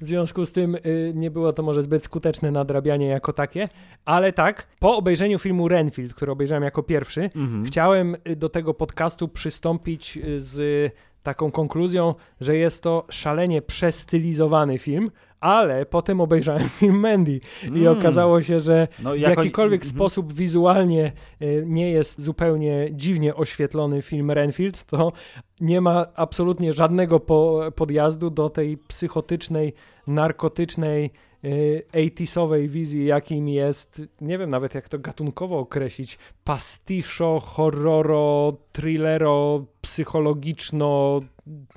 [0.00, 3.68] w związku z tym y, nie było to może zbyt skuteczne nadrabianie jako takie,
[4.04, 7.64] ale tak, po obejrzeniu filmu Renfield, który obejrzałem jako pierwszy, Mhm.
[7.64, 10.92] chciałem do tego podcastu przystąpić z
[11.22, 15.10] taką konkluzją, że jest to szalenie przestylizowany film,
[15.40, 17.98] ale potem obejrzałem film Mandy i Mm.
[17.98, 19.94] okazało się, że No, w jako- jakikolwiek Mhm.
[19.96, 21.12] sposób wizualnie
[21.42, 25.12] y, nie jest zupełnie dziwnie oświetlony film Renfield, to
[25.60, 29.74] nie ma absolutnie żadnego po, podjazdu do tej psychotycznej,
[30.06, 31.10] narkotycznej,
[31.42, 41.20] 80sowej wizji, jakim jest, nie wiem nawet jak to gatunkowo określić, pastiszo, horroro, thrillero, psychologiczno,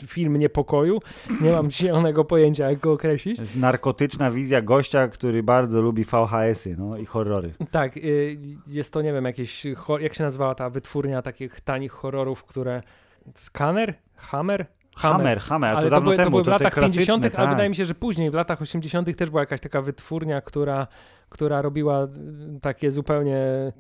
[0.08, 1.00] film niepokoju.
[1.42, 3.40] Nie mam zielonego pojęcia, jak go określić.
[3.40, 7.54] jest narkotyczna wizja gościa, który bardzo lubi VHS-y no, i horrory.
[7.72, 8.38] Tak, y,
[8.68, 9.66] jest to, nie wiem, jakieś,
[10.00, 12.82] jak się nazywała ta wytwórnia takich tanich horrorów, które...
[13.36, 13.94] Scanner?
[14.16, 14.66] Hammer?
[14.96, 17.06] Hammer, Hammer, ale Ale to to dawno były, to temu, były w te latach klasyczne,
[17.06, 17.50] 50., ale tak.
[17.50, 19.18] wydaje mi się, że później, w latach 80.
[19.18, 20.88] też była jakaś taka wytwórnia, która,
[21.30, 22.08] która robiła y,
[22.62, 23.38] takie zupełnie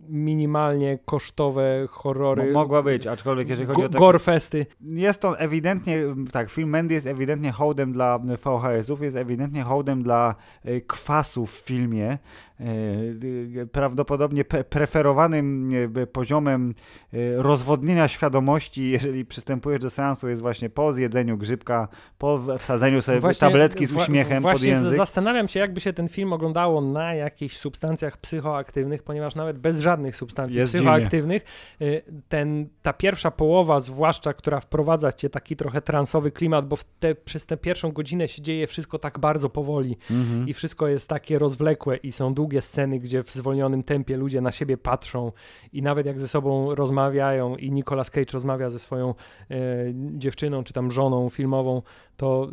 [0.09, 2.43] minimalnie kosztowe horrory.
[2.51, 4.65] Mo- Mogła być, aczkolwiek jeżeli chodzi o takie Gorefesty.
[4.81, 10.35] Jest to ewidentnie, tak, film Mandy jest ewidentnie hołdem dla VHS-ów, jest ewidentnie hołdem dla
[10.65, 12.17] e, kwasu w filmie.
[12.59, 16.73] E, Prawdopodobnie preferowanym e, poziomem
[17.13, 21.87] e, rozwodnienia świadomości, jeżeli przystępujesz do seansu, jest właśnie po zjedzeniu grzybka,
[22.17, 24.97] po wsadzeniu sobie tabletki z uśmiechem pod Właśnie język.
[24.97, 30.15] zastanawiam się, jakby się ten film oglądało na jakichś substancjach psychoaktywnych, ponieważ nawet bez żadnych
[30.15, 31.43] substancji Jest psychoaktywnych,
[31.81, 37.15] y, ten, ta pierwsza połowa, zwłaszcza, która wprowadza cię taki trochę transowy klimat, bo te,
[37.15, 40.47] przez tę pierwszą godzinę się dzieje wszystko tak bardzo powoli Mhm.
[40.47, 44.51] i wszystko jest takie rozwlekłe i są długie sceny, gdzie w zwolnionym tempie ludzie na
[44.51, 45.31] siebie patrzą
[45.73, 49.55] i nawet jak ze sobą rozmawiają i Nicolas Cage rozmawia ze swoją e,
[49.93, 51.81] dziewczyną czy tam żoną filmową,
[52.17, 52.49] to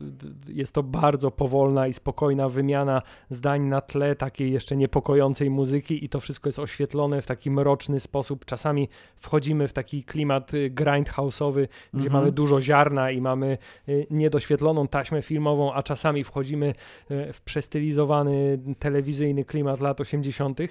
[0.49, 6.09] jest to bardzo powolna i spokojna wymiana zdań na tle takiej jeszcze niepokojącej muzyki i
[6.09, 8.45] to wszystko jest oświetlone w taki mroczny sposób.
[8.45, 12.13] Czasami wchodzimy w taki klimat y, grindhouse'owy, gdzie Mhm.
[12.13, 16.75] mamy dużo ziarna i mamy y, niedoświetloną taśmę filmową, a czasami wchodzimy
[17.11, 20.61] y, w przestylizowany telewizyjny klimat lat 80.
[20.61, 20.71] y,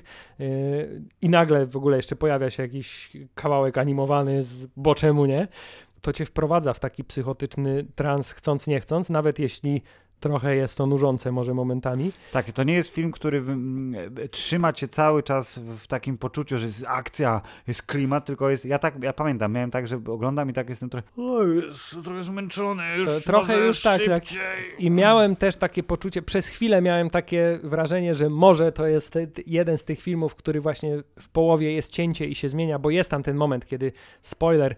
[1.22, 5.48] i nagle w ogóle jeszcze pojawia się jakiś kawałek animowany z bo czemu nie,
[6.02, 9.82] to cię wprowadza w taki psychotyczny trans chcąc nie chcąc, nawet jeśli
[10.22, 12.12] trochę jest to nużące może momentami.
[12.32, 13.44] Tak, to nie jest film, który
[14.32, 18.80] trzyma cię cały czas w, takim poczuciu, że jest akcja, jest klimat, tylko jest, ja
[18.80, 22.84] tak, ja pamiętam, miałem tak, że oglądam i tak jestem trochę, o, jest trochę zmęczony,
[22.98, 24.02] już To trochę już tak.
[24.80, 29.18] I miałem też takie poczucie, przez chwilę miałem takie wrażenie, że może to jest
[29.48, 33.12] jeden z tych filmów, który właśnie w połowie jest cięcie i się zmienia, bo jest
[33.12, 33.92] tam ten moment, kiedy
[34.22, 34.76] spoiler,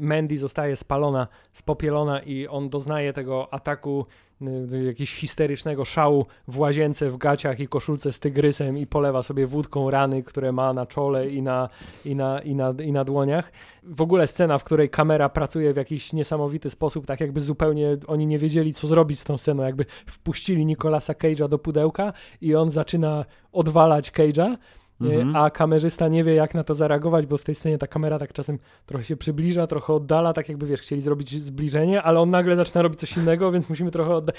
[0.00, 4.06] Mandy zostaje spalona, spopielona i on doznaje tego ataku
[4.42, 9.46] y, jakiegoś histerycznego szału w łazience, w gaciach i koszulce z tygrysem i polewa sobie
[9.46, 11.68] wódką rany, które ma na czole i na,
[12.04, 13.52] i na, i na, i na dłoniach.
[13.82, 18.26] W ogóle scena, w której kamera pracuje w jakiś niesamowity sposób, tak jakby zupełnie oni
[18.26, 22.70] nie wiedzieli, co zrobić z tą sceną, jakby wpuścili Nicolasa Cage'a do pudełka i on
[22.70, 25.36] zaczyna odwalać Cage'a, y, Mhm.
[25.36, 28.32] a kamerzysta nie wie, jak na to zareagować, bo w tej scenie ta kamera tak
[28.32, 32.56] czasem trochę się przybliża, trochę oddala, tak jakby, wiesz, chcieli zrobić zbliżenie, ale on nagle
[32.56, 34.36] zaczyna robić coś innego, więc musimy trochę oddać.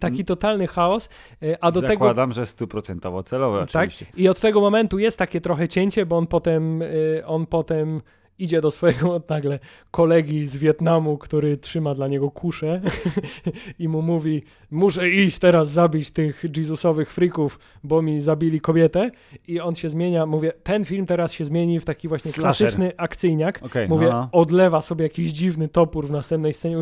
[0.00, 1.08] Taki totalny chaos,
[1.42, 1.92] y, a do tego...
[1.92, 4.06] Zakładam, że stuprocentowo celowe Tak, oczywiście.
[4.16, 8.00] i od tego momentu jest takie trochę cięcie, bo on potem, y, on potem
[8.38, 9.58] idzie do swojego nagle
[9.90, 12.80] kolegi z Wietnamu, który trzyma dla niego kuszę
[13.78, 19.10] i mu mówi, muszę iść teraz zabić tych Jezusowych frików, bo mi zabili kobietę
[19.48, 22.42] i on się zmienia, mówię, ten film teraz się zmieni w taki właśnie Slasher.
[22.42, 24.28] klasyczny akcyjniak, Okej, mówię, no.
[24.32, 26.76] odlewa sobie jakiś dziwny topór w następnej scenie.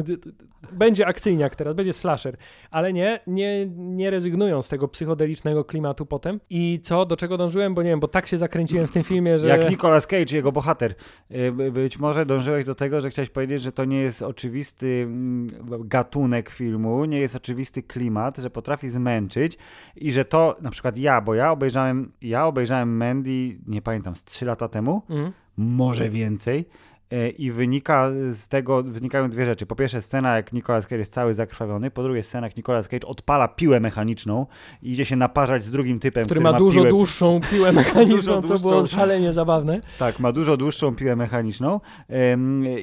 [0.72, 2.36] Będzie akcyjniak teraz, będzie slasher.
[2.70, 6.40] Ale nie, nie, nie rezygnują z tego psychodelicznego klimatu potem.
[6.50, 7.74] I co, do czego dążyłem?
[7.74, 9.48] Bo nie wiem, bo tak się zakręciłem w tym filmie, że...
[9.59, 10.94] Jak Nicolas Cage, jego bohater.
[11.30, 11.41] Yy, y,
[11.72, 15.49] być może dążyłeś do tego, że chciałeś powiedzieć, że to nie jest oczywisty mm,
[15.80, 19.59] gatunek filmu, nie jest oczywisty klimat, że potrafi zmęczyć
[19.97, 24.24] i że to, na przykład ja, bo ja obejrzałem, ja obejrzałem Mandy, nie pamiętam, z
[24.24, 25.32] 3 lata temu, Mhm.
[25.57, 26.64] może więcej.
[27.12, 29.66] E, I wynika z tego, wynikają dwie rzeczy.
[29.66, 31.90] Po pierwsze scena, jak Nicolas Cage jest cały zakrwawiony.
[31.90, 34.46] Po drugie scena, jak Nicolas Cage odpala piłę mechaniczną
[34.82, 38.58] i idzie się naparzać z drugim typem, Który ma dużo piłę, dłuższą piłę mechaniczną, co
[38.58, 39.80] było szalenie zabawne.
[39.98, 41.80] Tak, ma dużo dłuższą piłę mechaniczną.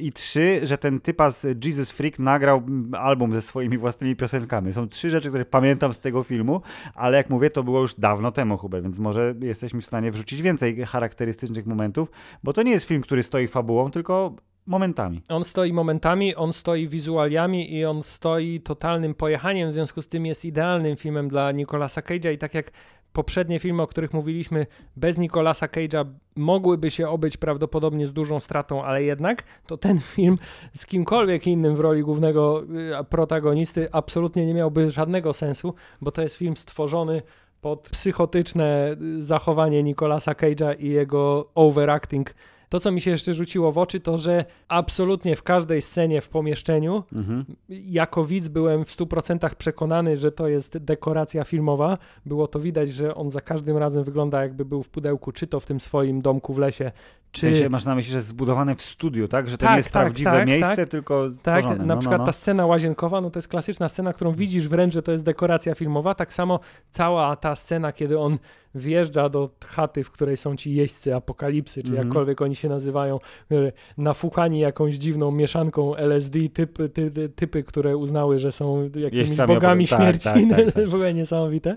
[0.02, 2.62] I trzy, że ten typa z Jesus Freak nagrał
[2.94, 4.74] album ze swoimi własnymi piosenkami.
[4.74, 6.62] Są trzy rzeczy, które pamiętam z tego filmu,
[6.96, 10.42] ale jak mówię, to było już dawno temu, Hubert, więc może jesteśmy w stanie wrzucić
[10.42, 12.12] więcej charakterystycznych momentów,
[12.44, 14.19] bo to nie jest film, który stoi fabułą, tylko
[14.66, 15.22] momentami.
[15.30, 20.26] On stoi momentami, on stoi wizualiami i on stoi totalnym pojechaniem, w związku z tym
[20.26, 22.72] jest idealnym filmem dla Nicolasa Cage'a i tak jak
[23.14, 24.66] poprzednie filmy, o których mówiliśmy,
[24.96, 26.06] bez Nicolasa Cage'a
[26.36, 30.38] mogłyby się obyć prawdopodobnie z dużą stratą, ale jednak to ten film
[30.76, 32.64] z kimkolwiek innym w roli głównego
[33.02, 37.22] y, protagonisty absolutnie nie miałby żadnego sensu, bo to jest film stworzony
[37.62, 42.34] pod psychotyczne y, zachowanie Nicolasa Cage'a i jego overacting.
[42.70, 46.30] To, co mi się jeszcze rzuciło w oczy, to że absolutnie w każdej scenie w
[46.30, 47.46] pomieszczeniu Mhm.
[47.70, 51.98] jako widz byłem w 100% przekonany, że to jest dekoracja filmowa.
[52.26, 55.60] Było to widać, że on za każdym razem wygląda jakby był w pudełku, czy to
[55.60, 56.92] w tym swoim domku w lesie,
[57.30, 57.42] W czy...
[57.42, 59.50] sensie masz na myśli, że jest zbudowane w studiu, tak?
[59.50, 60.90] Że to Tak, nie jest tak, prawdziwe tak, miejsce, tak.
[60.90, 61.86] tylko Tak, stworzone.
[61.86, 62.26] na no, przykład no, no.
[62.26, 65.76] ta scena łazienkowa, no to jest klasyczna scena, którą widzisz wręcz, że to jest dekoracja
[65.76, 66.16] filmowa.
[66.16, 66.60] Tak samo
[66.90, 68.38] cała ta scena, kiedy on
[68.76, 72.08] wjeżdża do chaty, w której są ci jeźdźcy apokalipsy, czy Mhm.
[72.08, 73.20] jakkolwiek oni się nazywają,
[73.52, 79.14] e, nafuchani jakąś dziwną mieszanką LSD, typy, ty, ty, typy które uznały, że są jakimiś
[79.14, 79.88] Jeźdźcami bogami.
[79.88, 80.24] Tak, śmierci.
[80.24, 80.88] tak, tak, tak.
[80.90, 81.76] w ogóle niesamowite.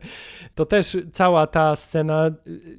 [0.55, 2.30] To też cała ta scena,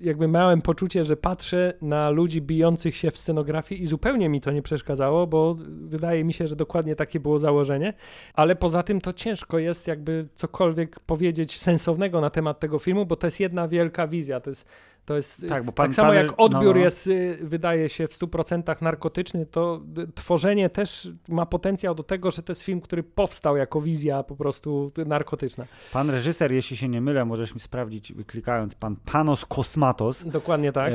[0.01, 4.51] jakby miałem poczucie, że patrzę na ludzi bijących się w scenografii i zupełnie mi to
[4.51, 7.93] nie przeszkadzało, bo wydaje mi się, że dokładnie takie było założenie,
[8.33, 13.15] ale poza tym to ciężko jest jakby cokolwiek powiedzieć sensownego na temat tego filmu, bo
[13.15, 14.67] to jest jedna wielka wizja, to jest
[15.05, 16.77] to jest, Tak, tak pan- samo pan- jak odbiór no, no.
[16.79, 19.81] jest, y, wydaje się, w 100% narkotyczny, to
[20.15, 24.35] tworzenie też ma potencjał do tego, że to jest film, który powstał jako wizja po
[24.35, 25.65] prostu narkotyczna.
[25.93, 30.93] Pan reżyser, jeśli się nie mylę, możesz mi sprawdzić klikając, pan Panos Kosmatos, Dokładnie tak.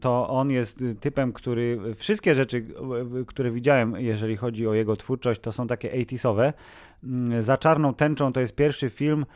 [0.00, 2.56] To on jest y, typem, który wszystkie rzeczy,
[3.20, 6.52] y, które widziałem, jeżeli chodzi o jego twórczość, to są takie 80sowe.
[7.04, 9.26] Mm, Za czarną tęczą to jest pierwszy film,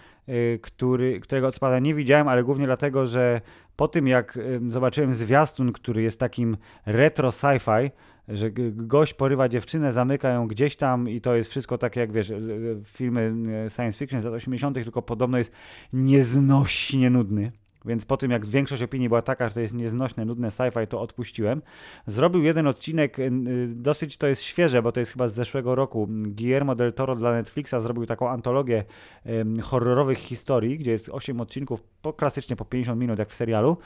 [0.63, 3.41] który, którego co prawda nie widziałem, ale głównie dlatego, że
[3.77, 6.57] po tym jak zobaczyłem zwiastun, który jest takim
[6.87, 7.91] retro sci-fi,
[8.29, 12.31] że gość porywa dziewczynę, zamyka ją gdzieś tam i to jest wszystko takie jak wiesz,
[12.31, 13.35] y, y, filmy
[13.67, 15.53] y, science fiction z lat 80., tylko podobno jest
[15.93, 17.53] nieznośnie nudny.
[17.85, 21.01] Więc po tym, jak większość opinii była taka, że to jest nieznośne, nudne sci-fi, to
[21.01, 21.63] odpuściłem.
[22.07, 25.75] Zrobił jeden odcinek, y, y, dosyć to jest świeże, bo to jest chyba z zeszłego
[25.75, 26.09] roku.
[26.11, 28.85] Guillermo del Toro dla Netflixa zrobił taką antologię
[29.63, 33.77] horrorowych historii, gdzie jest 8 odcinków, po, klasycznie po 50 minut, jak w serialu.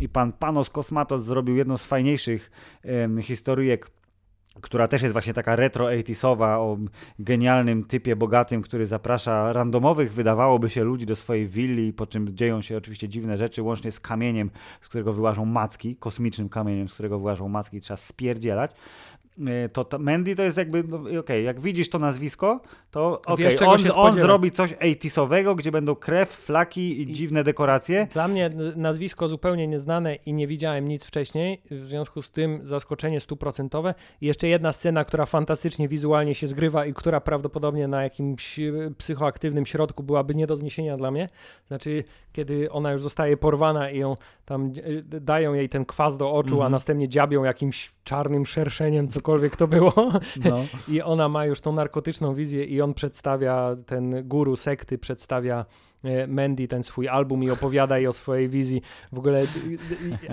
[0.00, 2.50] I pan Panos Kosmatos zrobił jedną z fajniejszych
[2.82, 3.90] em, historyjek
[4.60, 6.78] która też jest właśnie taka retro 80sowa o
[7.18, 12.62] genialnym typie bogatym, który zaprasza randomowych, wydawałoby się, ludzi do swojej willi, po czym dzieją
[12.62, 14.50] się oczywiście dziwne rzeczy, łącznie z kamieniem,
[14.80, 18.70] z którego wyłażą macki, kosmicznym kamieniem, z którego wyłażą macki, trzeba spierdzielać.
[19.46, 22.60] E, To, to Mandy to jest jakby, no, okej, jak widzisz to nazwisko,
[22.90, 27.44] to okej, czego on, on zrobi coś 80sowego, gdzie będą krew, flaki i, I- dziwne
[27.44, 28.06] dekoracje.
[28.12, 33.20] Dla mnie nazwisko zupełnie nieznane i nie widziałem nic wcześniej, w związku z tym zaskoczenie
[33.20, 33.94] stuprocentowe.
[34.20, 39.66] Jeszcze jedna scena, która fantastycznie wizualnie się zgrywa i która prawdopodobnie na jakimś e, psychoaktywnym
[39.66, 41.28] środku byłaby nie do zniesienia dla mnie.
[41.68, 44.16] Znaczy, kiedy ona już zostaje porwana i ją
[44.52, 44.72] tam
[45.16, 46.72] e, dają jej ten kwas do oczu, a Mhm.
[46.72, 49.92] następnie dziabią jakimś czarnym szerszeniem, cokolwiek to było.
[50.50, 50.64] No.
[50.88, 55.64] I ona ma już tą narkotyczną wizję i on przedstawia, ten guru sekty przedstawia
[56.28, 58.82] Mandy ten swój album i opowiada jej o swojej wizji.
[59.12, 59.42] W ogóle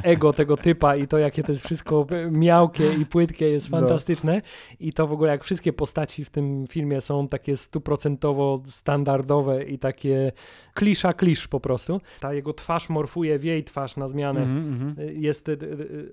[0.04, 3.80] ego tego typa i to, jakie to jest wszystko miałkie i płytkie jest No.
[3.80, 4.42] fantastyczne.
[4.80, 9.80] I to w ogóle jak wszystkie postaci w tym filmie są takie stuprocentowo standardowe i
[9.80, 10.32] takie
[10.74, 12.02] klisza klisz po prostu.
[12.20, 15.22] Ta jego twarz morfuje w jej twarz na zmianę Mhm, mhm.
[15.22, 15.58] jest y,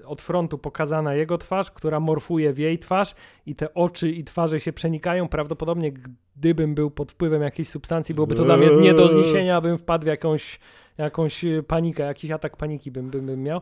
[0.04, 3.14] od frontu pokazana jego twarz, która morfuje w jej twarz
[3.46, 5.28] i te oczy i twarze się przenikają.
[5.28, 5.92] Prawdopodobnie
[6.36, 10.04] gdybym był pod wpływem jakiejś substancji, byłoby to dla mnie nie do zniesienia, bym wpadł
[10.04, 10.58] w jakąś,
[10.98, 13.60] jakąś y, panikę, jakiś atak paniki bym, bym, bym miał.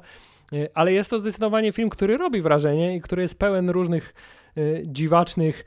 [0.53, 4.15] Y, Ale jest to zdecydowanie film, który robi wrażenie i który jest pełen różnych
[4.59, 5.65] y, dziwacznych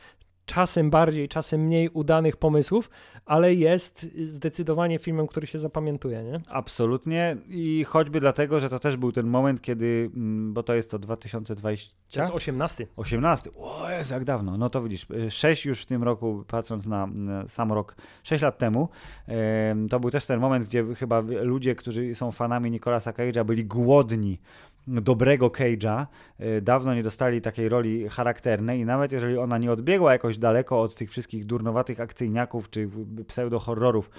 [0.48, 2.90] czasem bardziej, czasem mniej udanych pomysłów,
[3.26, 6.42] ale jest zdecydowanie filmem, który się zapamiętuje, nie?
[6.48, 10.92] Absolutnie i choćby dlatego, że to też był ten moment, kiedy, mm, bo to jest
[10.92, 11.96] to 2020?
[12.12, 12.88] To jest 18.
[12.96, 13.50] 18.
[13.58, 14.58] O, jest jak dawno.
[14.58, 17.08] No to widzisz, 6 już w tym roku, patrząc na,
[17.48, 18.90] sam rok, 6 lat temu,
[19.28, 23.66] em, to był też ten moment, gdzie chyba ludzie, którzy są fanami Nicolasa Cage'a, byli
[23.66, 24.40] głodni
[24.88, 26.06] dobrego Cage'a.
[26.40, 30.82] E, Dawno nie dostali takiej roli charakternej i nawet jeżeli ona nie odbiegła jakoś daleko
[30.82, 32.90] od tych wszystkich durnowatych akcyjniaków czy
[33.28, 34.12] pseudo-horrorów, e,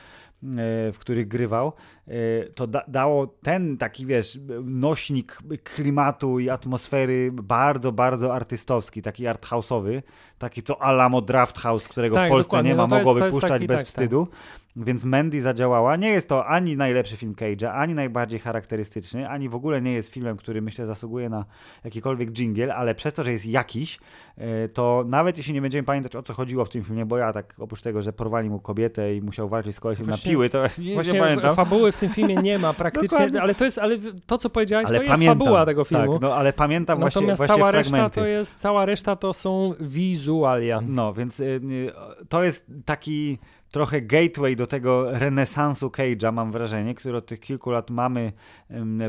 [0.93, 1.73] w których grywał,
[2.09, 2.13] e,
[2.55, 10.03] to da dało ten taki, wiesz, nośnik klimatu i atmosfery bardzo, bardzo artystowski, taki arthouse'owy,
[10.39, 13.67] taki to Alamo Draft House, którego Tak, w Polsce nie ma, No mogło wypuszczać taki-
[13.67, 14.29] bez tak, tak.
[14.77, 15.97] Więc Mandy zadziałała.
[15.97, 20.13] Nie jest to ani najlepszy film Cage'a, ani najbardziej charakterystyczny, ani w ogóle nie jest
[20.15, 21.45] filmem, który myślę zasługuje na
[21.85, 23.99] jakikolwiek jingle, ale przez to, że jest jakiś,
[24.39, 27.33] e, to nawet jeśli nie będziemy pamiętać o co chodziło w tym filmie, bo ja
[27.33, 30.49] tak oprócz tego, że porwali mu kobietę i musiał walczyć z kolesiem na Właśnie- piły,
[30.49, 31.57] to nic nie Właśnie pamiętam.
[31.57, 33.97] fabuły w tym filmie nie ma praktycznie, ale to jest, ale
[34.27, 35.39] to co powiedziałeś, Ale to jest pamiętam.
[35.39, 36.13] fabuła tego filmu.
[36.13, 38.21] Tak, no ale pamiętam właśnie, Natomiast właśnie cała reszta fragmenty.
[38.21, 40.81] to jest, cała reszta to są wizualia.
[40.87, 41.93] No, więc y, y,
[42.29, 43.39] to jest taki
[43.71, 48.33] trochę gateway do tego renesansu Cage'a, mam wrażenie, który od tych kilku lat mamy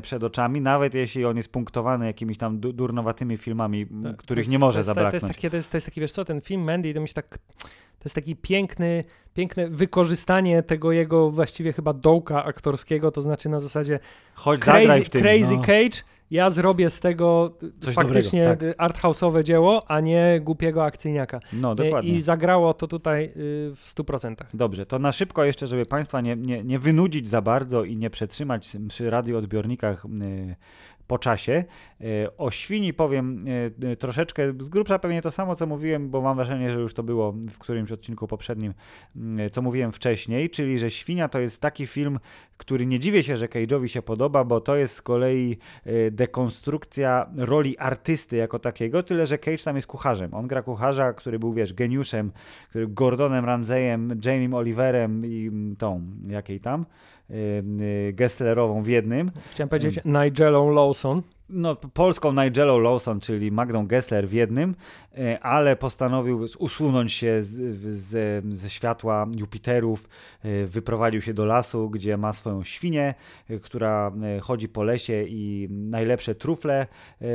[0.01, 4.49] przed oczami, nawet jeśli on jest punktowany jakimiś tam du- durnowatymi filmami, Tak, których to
[4.49, 5.21] nie jest- może to jest, zabraknąć.
[5.21, 7.07] To jest, takie, to, jest, to jest taki, wiesz co, ten film Mandy, to mi
[7.07, 7.37] się tak,
[7.99, 9.03] to jest taki piękny,
[9.33, 13.99] piękne wykorzystanie tego jego właściwie chyba dołka aktorskiego, to znaczy na zasadzie
[14.33, 15.21] Chodź, crazy, w tym.
[15.21, 15.61] crazy no.
[15.61, 18.91] Cage, ja zrobię z tego Coś faktycznie dobrego, tak.
[18.91, 21.39] arthouse'owe dzieło, a nie głupiego akcyjniaka.
[21.53, 22.11] No, dokładnie.
[22.11, 23.31] I zagrało to tutaj y,
[23.75, 24.35] w 100%.
[24.53, 28.09] Dobrze, to na szybko jeszcze, żeby Państwa nie, nie, nie wynudzić za bardzo i nie
[28.09, 30.55] przetrzymać przy radioodbiornikach y,
[31.09, 31.63] po czasie.
[32.01, 36.21] Y, o świni powiem y, y, troszeczkę, z grubsza pewnie to samo, co mówiłem, bo
[36.21, 38.73] mam wrażenie, że już to było w którymś odcinku poprzednim,
[39.15, 42.19] y, co mówiłem wcześniej, czyli, że Świnia to jest taki film,
[42.57, 45.57] który nie dziwię się, że Cage'owi się podoba, bo to jest z kolei
[46.11, 50.33] dekonstrukcja roli artysty jako takiego, tyle, że Cage tam jest kucharzem.
[50.33, 52.31] On gra kucharza, który był, wiesz, geniuszem,
[52.75, 56.85] Gordonem Ramseyem, Jamiem Oliverem i mm, tą, jakiej tam,
[58.13, 59.31] Gesslerową w jednym.
[59.51, 61.21] Chciałem powiedzieć Nigelą Lawson.
[61.51, 64.75] No, polską Nigelą Lawson, czyli Magdą Gessler w jednym,
[65.17, 67.95] e, ale postanowił z- usunąć się z, w-
[68.55, 70.09] ze, światła Jupiterów,
[70.43, 73.13] e, wyprowadził się do lasu, gdzie ma swoją świnię,
[73.49, 76.87] e, która chodzi po lesie i najlepsze trufle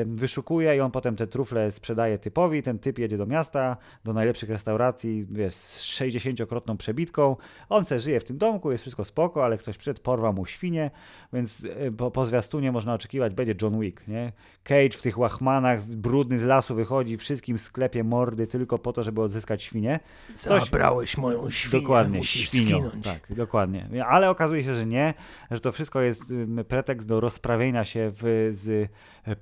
[0.07, 4.51] wyszukuje i on potem te trufle sprzedaje typowi, ten typ jedzie do miasta, do najlepszych
[4.51, 7.37] restauracji, wiesz, z 60-krotną przebitką,
[7.69, 10.91] on se żyje w tym domku, jest wszystko spoko, ale ktoś przyszedł, porwał mu świnię,
[11.33, 14.33] więc po, po zwiastunie można oczekiwać, będzie John Wick, nie?
[14.65, 19.23] Cage w tych łachmanach, brudny z lasu wychodzi, wszystkim sklepie mordy tylko po to, żeby
[19.23, 20.01] odzyskać świnię.
[20.35, 22.67] Coś- Zabrałeś moją świnię, dokładnie, musisz świnią.
[22.89, 23.05] skinąć.
[23.05, 24.05] Tak, dokładnie.
[24.07, 25.15] Ale okazuje się, że nie,
[25.51, 26.35] że to wszystko jest
[26.69, 28.91] pretekst do rozprawienia się w, z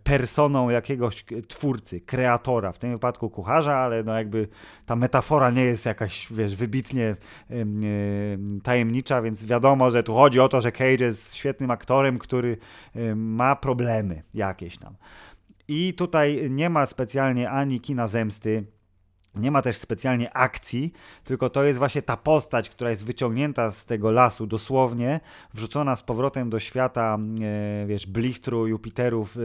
[0.02, 4.48] personą jakiegoś twórcy, kreatora, w tym wypadku kucharza, ale no jakby
[4.86, 7.16] ta metafora nie jest jakaś, wiesz, wybitnie
[7.50, 12.56] ym, tajemnicza, więc wiadomo, że tu chodzi o to, że Cage jest świetnym aktorem, który
[12.96, 14.96] ym, ma problemy jakieś tam.
[15.68, 18.64] I tutaj nie ma specjalnie ani kina zemsty,
[19.34, 20.92] nie ma też specjalnie akcji,
[21.24, 25.20] tylko to jest właśnie ta postać, która jest wyciągnięta z tego lasu, dosłownie
[25.54, 27.18] wrzucona z powrotem do świata,
[27.82, 29.40] e, wiesz, blichtru, Jupiterów, e,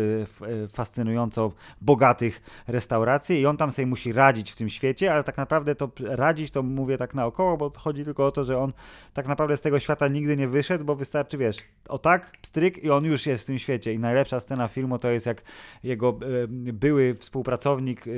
[0.47, 5.37] e, fascynująco bogatych restauracji i on tam sobie musi radzić w tym świecie, ale tak
[5.37, 8.73] naprawdę to radzić to mówię tak naokoło, bo chodzi tylko o to, że on
[9.13, 11.57] tak naprawdę z tego świata nigdy nie wyszedł, bo wystarczy, wiesz,
[11.87, 13.93] o tak, stryk i on już jest w tym świecie.
[13.93, 15.41] I najlepsza scena filmu to jest jak
[15.83, 18.11] jego e, były współpracownik e,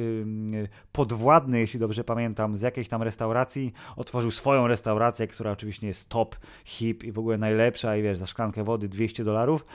[1.60, 6.36] jeśli dobrze pamiętam, z jakiejś tam restauracji, otworzył swoją restaurację, która oczywiście jest top,
[6.66, 9.66] hip i w ogóle najlepsza i wiesz, za szklankę wody 200 dolarów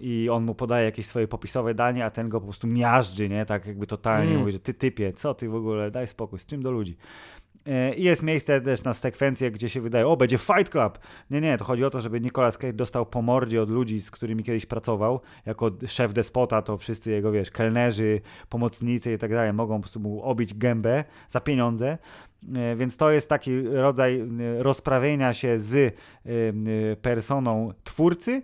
[0.00, 3.46] i on mu podaje jakieś swoje popisowe danie, a ten go po prostu miażdży, nie?
[3.46, 4.40] Tak jakby totalnie Mm.
[4.40, 6.96] mówi, że ty typie, co ty w ogóle, daj spokój, z czym do ludzi.
[7.68, 10.98] E, I jest miejsce też na sekwencję, gdzie się wydaje, o, będzie Fight Club.
[11.30, 14.10] Nie, nie, to chodzi o to, żeby Nicolas Cage dostał po mordzie od ludzi, z
[14.10, 15.20] którymi kiedyś pracował.
[15.46, 20.00] Jako szef despota, to wszyscy jego, wiesz, kelnerzy, pomocnicy i tak dalej mogą po prostu
[20.00, 21.98] mu obić gębę za pieniądze.
[22.54, 24.26] E, Więc to jest taki rodzaj e,
[24.62, 25.94] rozprawienia się z
[27.02, 28.42] personą twórcy.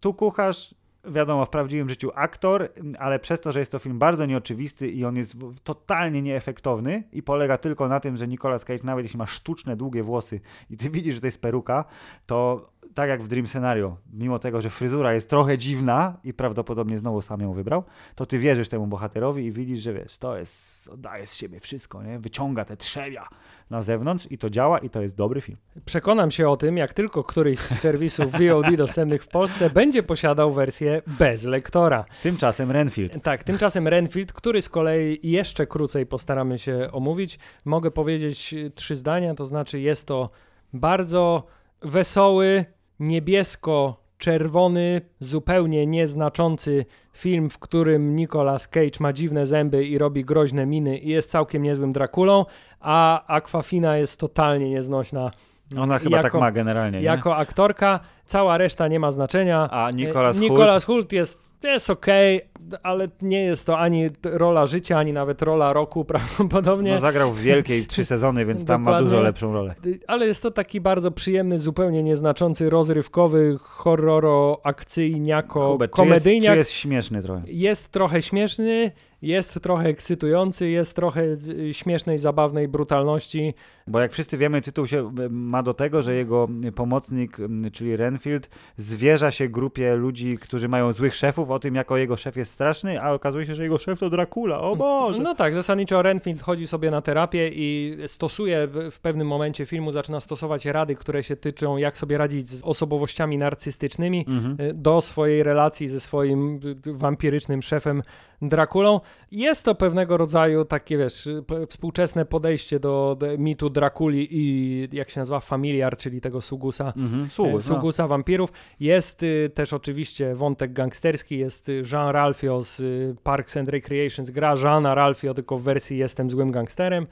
[0.00, 0.74] Tu kucharz
[1.10, 5.04] wiadomo, w prawdziwym życiu aktor, ale przez to, że jest to film bardzo nieoczywisty i
[5.04, 9.26] on jest totalnie nieefektowny i polega tylko na tym, że Nicolas Cage, nawet jeśli ma
[9.26, 10.40] sztuczne, długie włosy
[10.70, 11.84] i ty widzisz, że to jest peruka,
[12.26, 12.68] to
[12.98, 17.22] tak jak w Dream Scenario, mimo tego, że fryzura jest trochę dziwna i prawdopodobnie znowu
[17.22, 17.84] sam ją wybrał,
[18.14, 22.02] to ty wierzysz temu bohaterowi i widzisz, że wiesz, to jest, daje z siebie wszystko,
[22.02, 22.18] nie?
[22.18, 23.28] wyciąga te trzewia
[23.70, 25.58] na zewnątrz i to działa i to jest dobry film.
[25.84, 30.52] Przekonam się o tym, jak tylko któryś z serwisów VOD dostępnych w Polsce będzie posiadał
[30.52, 32.04] wersję bez lektora.
[32.22, 33.22] Tymczasem Renfield.
[33.22, 37.38] Tak, tymczasem Renfield, który z kolei jeszcze krócej postaramy się omówić.
[37.64, 40.30] Mogę powiedzieć trzy zdania, to znaczy jest to
[40.72, 41.46] bardzo
[41.82, 42.64] wesoły,
[43.00, 50.98] niebiesko-czerwony, zupełnie nieznaczący film, w którym Nicolas Cage ma dziwne zęby i robi groźne miny
[50.98, 52.44] i jest całkiem niezłym Drakulą,
[52.80, 55.30] a Aquafina jest totalnie nieznośna
[55.78, 57.04] Ona chyba Jako- tak ma generalnie, nie?
[57.04, 58.00] jako aktorka.
[58.24, 59.68] Cała reszta nie ma znaczenia.
[59.70, 62.40] A Nicolas Hult, Nicolas Hult jest, jest okej,
[62.82, 66.92] ale nie jest to ani rola życia, ani nawet rola roku prawdopodobnie.
[66.94, 69.74] no, zagrał w Wielkiej trzy sezony, więc tam ma dużo lepszą rolę.
[70.06, 76.52] Ale jest to taki bardzo przyjemny, zupełnie nieznaczący, rozrywkowy, horroro, akcyjniako, Hubert, czy jest, komedyjniak.
[76.52, 77.42] czy jest śmieszny trochę?
[77.46, 78.90] jest trochę śmieszny,
[79.22, 83.54] jest trochę ekscytujący, jest trochę y, śmiesznej, zabawnej brutalności.
[83.86, 87.96] Bo jak wszyscy wiemy, tytuł się y, ma do tego, że jego pomocnik, y, czyli
[87.96, 92.52] Renfield, zwierza się grupie ludzi, którzy mają złych szefów o tym, jako jego szef jest
[92.52, 94.60] straszny, a okazuje się, że jego szef to Dracula.
[94.60, 95.22] O Boże!
[95.22, 100.20] No tak, zasadniczo Renfield chodzi sobie na terapię i stosuje w, pewnym momencie filmu, zaczyna
[100.20, 104.56] stosować rady, które się tyczą, jak sobie radzić z osobowościami narcystycznymi Mhm.
[104.82, 108.02] do swojej relacji ze swoim wampirycznym szefem
[108.42, 109.00] Drakulą.
[109.30, 111.28] Jest to pewnego rodzaju takie, wiesz,
[111.68, 117.24] współczesne podejście do, do mitu Drakuli i jak się nazywa, familiar, czyli tego Sugusa Mhm.
[117.24, 117.74] e, Sługus, no.
[117.74, 118.52] Sugusa wampirów.
[118.80, 124.54] Jest y, też oczywiście wątek gangsterski, jest Jean Ralphio z y, Parks and Recreations, gra
[124.62, 127.06] Jeana Ralphio, tylko w wersji Jestem złym gangsterem.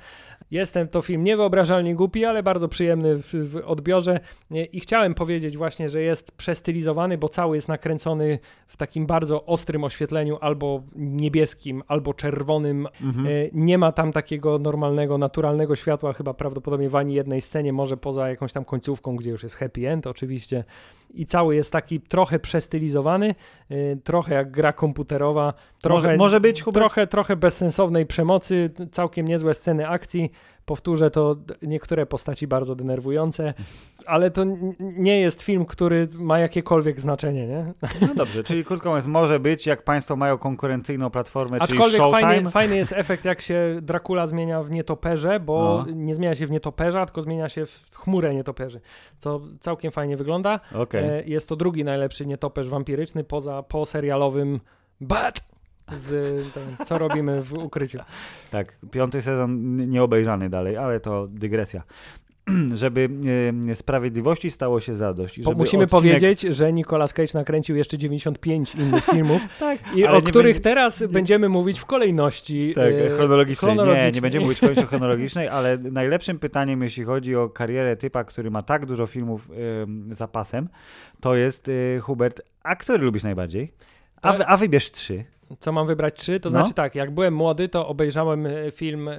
[0.51, 4.21] Jestem to film niewyobrażalnie głupi, ale bardzo przyjemny w, w odbiorze
[4.51, 9.45] Nie, i chciałem powiedzieć właśnie, że jest przestylizowany, bo cały jest nakręcony w takim bardzo
[9.45, 10.83] ostrym oświetleniu, albo
[11.17, 12.89] niebieskim, albo czerwonym.
[13.03, 13.27] Mhm.
[13.27, 17.97] E, Nie ma tam takiego normalnego, naturalnego światła, chyba prawdopodobnie w ani jednej scenie, może
[17.97, 20.65] poza jakąś tam końcówką, gdzie już jest happy end oczywiście.
[21.15, 23.35] I cały jest taki trochę przestylizowany,
[23.69, 26.81] e, trochę jak gra komputerowa, trochę, może, może być, Hubert?
[26.83, 30.31] trochę, trochę bezsensownej przemocy, całkiem niezłe sceny akcji.
[30.67, 33.55] Powtórzę to, niektóre postaci bardzo denerwujące,
[34.07, 34.45] ale to
[34.79, 37.73] nie jest film, który ma jakiekolwiek znaczenie, nie?
[38.01, 42.21] No dobrze, czyli krótko mówiąc, może być, jak państwo mają konkurencyjną platformę, czyli Aczkolwiek Showtime.
[42.23, 45.93] fajny, fajny jest efekt, jak się Dracula zmienia w nietoperze, bo No.
[45.95, 48.81] nie zmienia się w nietoperza, tylko zmienia się w chmurę nietoperzy,
[49.19, 50.61] co całkiem fajnie wygląda.
[50.75, 51.05] Okej.
[51.05, 54.61] E, Jest to drugi najlepszy nietoperz wampiryczny poza po serialowym
[55.01, 55.56] Bat
[55.99, 56.09] z
[56.55, 57.99] tym, co robimy w ukryciu.
[58.51, 61.83] Tak, piąty sezon nieobejrzany dalej, ale to dygresja.
[62.73, 63.09] Żeby
[63.71, 65.35] e, sprawiedliwości stało się zadość.
[65.35, 70.15] żeby musimy odcinek- powiedzieć, że Nicolas Cage nakręcił jeszcze 95 innych filmów, Tak, i o
[70.15, 73.71] nie których będzie- teraz będziemy mówić w kolejności Tak, e, chronologicznej.
[73.71, 74.23] Nie, nie chronologicznej.
[74.23, 78.87] będziemy mówić koniecznie chronologicznej, ale najlepszym pytaniem, jeśli chodzi o karierę typa, który ma tak
[78.87, 79.51] dużo filmów
[79.83, 80.69] ym, za pasem,
[81.21, 82.41] to jest y, Hubert.
[82.63, 83.73] A który lubisz najbardziej?
[84.23, 84.45] A, Tak.
[84.47, 85.25] a wybierz trzy.
[85.61, 86.41] Co mam wybrać trzy?
[86.41, 86.51] To No.
[86.51, 89.17] znaczy tak, jak byłem młody, to obejrzałem e, film e,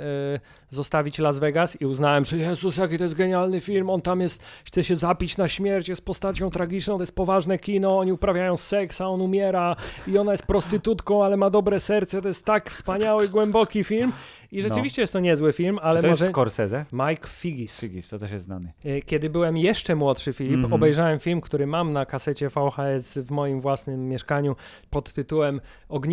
[0.69, 4.43] Zostawić Las Vegas i uznałem, że Jezus, jaki to jest genialny film, on tam jest,
[4.65, 9.01] chce się zapić na śmierć, jest postacią tragiczną, to jest poważne kino, oni uprawiają seks,
[9.01, 9.75] a on umiera
[10.07, 14.13] i ona jest prostytutką, ale ma dobre serce, to jest tak wspaniały, głęboki film
[14.51, 16.23] i rzeczywiście jest to niezły film, ale Czy to może...
[16.25, 16.85] jest Scorsese?
[16.91, 17.79] Mike Figgis.
[17.79, 18.69] Figgis, to też jest znany.
[18.85, 20.73] E, Kiedy byłem jeszcze młodszy, Filip, Mhm.
[20.73, 24.55] obejrzałem film, który mam na kasecie VHS w moim własnym mieszkaniu
[24.89, 25.61] pod tytułem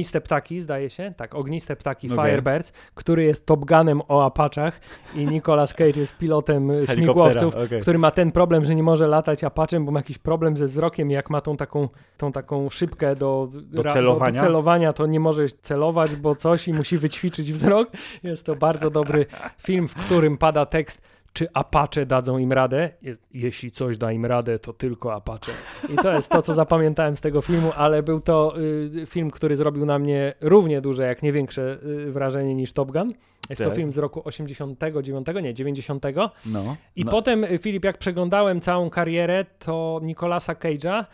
[0.04, 1.12] Ogniste ptaki, zdaje się.
[1.16, 2.30] Tak, Ogniste ptaki Okej.
[2.30, 4.80] Firebirds, który jest Top Gunem o Apaczach
[5.14, 7.80] i Nicolas Cage jest pilotem e, śmigłowców, okej.
[7.80, 11.10] który ma ten problem, że nie może latać Apaczem, bo ma jakiś problem ze wzrokiem
[11.10, 14.40] jak ma tą taką, tą taką szybkę do, Do celowania?
[14.40, 17.90] do celowania, to nie może celować, bo coś i musi wyćwiczyć wzrok.
[18.22, 19.26] Jest to bardzo dobry
[19.58, 21.02] film, w którym pada tekst
[21.34, 22.90] czy Apache dadzą im radę?
[23.02, 25.52] Je- Jeśli coś da im radę, to tylko Apache.
[25.92, 28.54] I to jest to, co zapamiętałem z tego filmu, ale był to
[29.02, 32.92] y, film, który zrobił na mnie równie duże, jak nie większe y, wrażenie niż Top
[32.92, 33.14] Gun.
[33.50, 33.76] Jest to Tak.
[33.76, 36.04] film z roku 89, nie, 90.
[36.46, 36.76] No.
[36.96, 37.10] I no.
[37.10, 41.04] potem, y, Filip, jak przeglądałem całą karierę, to Nicolasa Cage'a,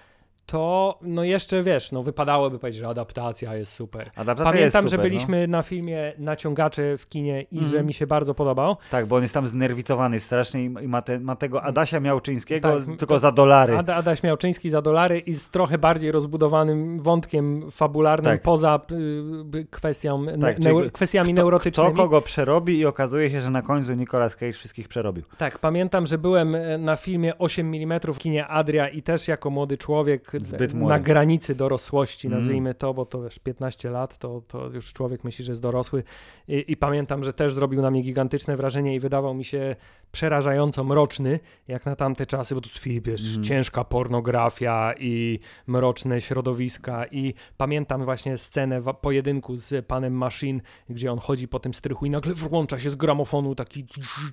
[0.50, 4.10] to no jeszcze wiesz, no wypadałoby powiedzieć, że adaptacja jest super.
[4.16, 7.72] Adaptacja Pamiętam, jest że super, byliśmy na filmie Naciągacze w kinie i Mhm.
[7.72, 8.68] że mi się bardzo podobał.
[8.70, 8.76] No.
[8.90, 12.96] Tak, bo on jest tam znerwicowany strasznie i ma, te, ma tego Adasia Miałczyńskiego Tak,
[12.98, 13.76] tylko za dolary.
[13.76, 18.42] Ada, Adaś Miałczyński za dolary i z trochę bardziej rozbudowanym wątkiem fabularnym Tak.
[18.42, 18.80] poza
[19.54, 21.94] y, kwestią, ne, Tak, neu, kwestiami Kto neurotycznymi.
[21.96, 25.24] kogo przerobi i okazuje się, że na końcu Nicolas Cage wszystkich przerobił.
[25.38, 29.50] Tak, pamiętam, że byłem e, na filmie 8 mm w kinie Adria i też jako
[29.50, 32.38] młody człowiek Zbyt na granicy dorosłości, Mm.
[32.38, 36.02] nazwijmy to, bo to wiesz, 15 lat, to, to już człowiek myśli, że jest dorosły
[36.48, 39.76] I, i pamiętam, że też zrobił na mnie gigantyczne wrażenie i wydawał mi się
[40.12, 42.68] przerażająco mroczny, jak na tamte czasy, bo tu
[43.02, 43.44] wiesz, Mhm.
[43.44, 51.12] ciężka pornografia i mroczne środowiska i pamiętam właśnie scenę w pojedynku z panem Machine, gdzie
[51.12, 53.86] on chodzi po tym strychu i nagle włącza się z gramofonu taki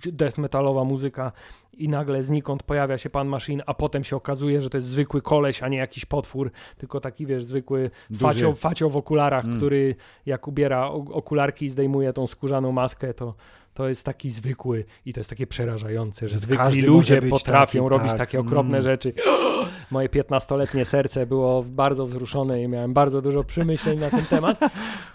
[0.06, 1.32] death metalowa muzyka
[1.78, 5.22] i nagle znikąd pojawia się pan Machine, a potem się okazuje, że to jest zwykły
[5.22, 9.58] koleś, a nie jakiś potwór, tylko taki, wiesz, zwykły facio, facio w okularach, Mm.
[9.58, 9.96] który
[10.26, 13.34] jak ubiera okularki i zdejmuje tą skórzaną maskę, to
[13.78, 18.10] to jest taki zwykły i to jest takie przerażające, że zwykli ludzie potrafią taki, robić
[18.10, 18.82] tak, takie okropne mm.
[18.82, 19.14] rzeczy.
[19.92, 24.60] Moje 15-letnie serce było bardzo wzruszone i miałem bardzo dużo przemyśleń na ten temat.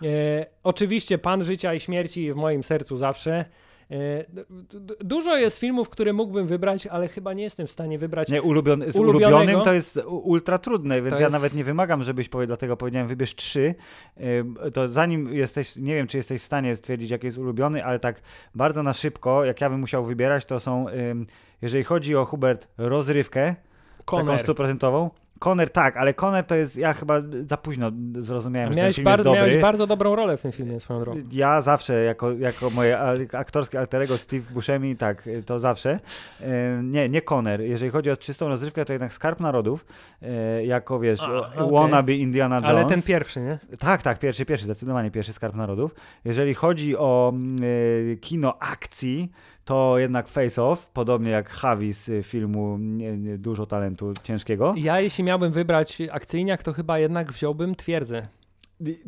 [0.03, 3.45] E, oczywiście Pan Życia i Śmierci w moim sercu zawsze.
[3.91, 4.25] E,
[5.01, 8.29] dużo jest filmów, które mógłbym wybrać, ale chyba nie jestem w stanie wybrać.
[8.29, 12.03] Nie, ulubiony, z ulubionym to jest ultra trudne, więc To ja jest- nawet nie wymagam,
[12.03, 13.75] żebyś powiedział, dlatego powiedziałem wybierz trzy.
[14.41, 17.99] Ym, To zanim jesteś, nie wiem, czy jesteś w stanie stwierdzić, jaki jest ulubiony, ale
[17.99, 18.21] tak
[18.55, 20.87] bardzo na szybko, jak ja bym musiał wybierać, to są,
[21.63, 23.55] jeżeli chodzi o Hubert, rozrywkę,
[24.05, 24.39] taką Conner.
[24.39, 25.11] stuprocentową.
[25.39, 27.15] Koner tak, ale Koner to jest, ja chyba
[27.47, 29.41] za późno zrozumiałem, że ten Miałeś, film bar- jest dobry.
[29.41, 31.21] miałeś bardzo dobrą rolę w tym filmie swoją drogą.
[31.33, 32.99] Ja zawsze, jako, jako moje
[33.33, 36.01] aktorskie alterego Steve Buscemi, tak, to zawsze.
[36.41, 36.45] Y,
[36.83, 37.61] Nie, nie Conner.
[37.61, 39.87] Jeżeli chodzi o czystą rozrywkę, to jednak Skarb Narodów,
[40.23, 41.71] y, jako wiesz, A, o- okej.
[41.73, 42.71] wannabe Indiana Jones.
[42.71, 43.59] Ale ten pierwszy, nie?
[43.79, 45.95] Tak, tak, pierwszy, pierwszy, zdecydowanie pierwszy Skarb Narodów.
[46.25, 47.33] Jeżeli chodzi o
[47.63, 49.31] y, kino akcji,
[49.65, 54.75] to jednak Face Off, podobnie jak Javi z y, filmu nie, nie, Dużo Talentu Ciężkiego.
[54.77, 58.29] Ja jeśli miałbym wybrać akcyjniak, to chyba jednak wziąłbym twierdzę.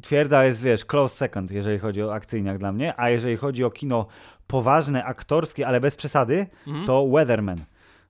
[0.02, 3.70] Twierdza jest, wiesz, close second, jeżeli chodzi o akcyjniak dla mnie, a jeżeli chodzi o
[3.70, 4.06] kino
[4.46, 6.86] poważne, aktorskie, ale bez przesady, Mhm.
[6.86, 7.58] to Weatherman.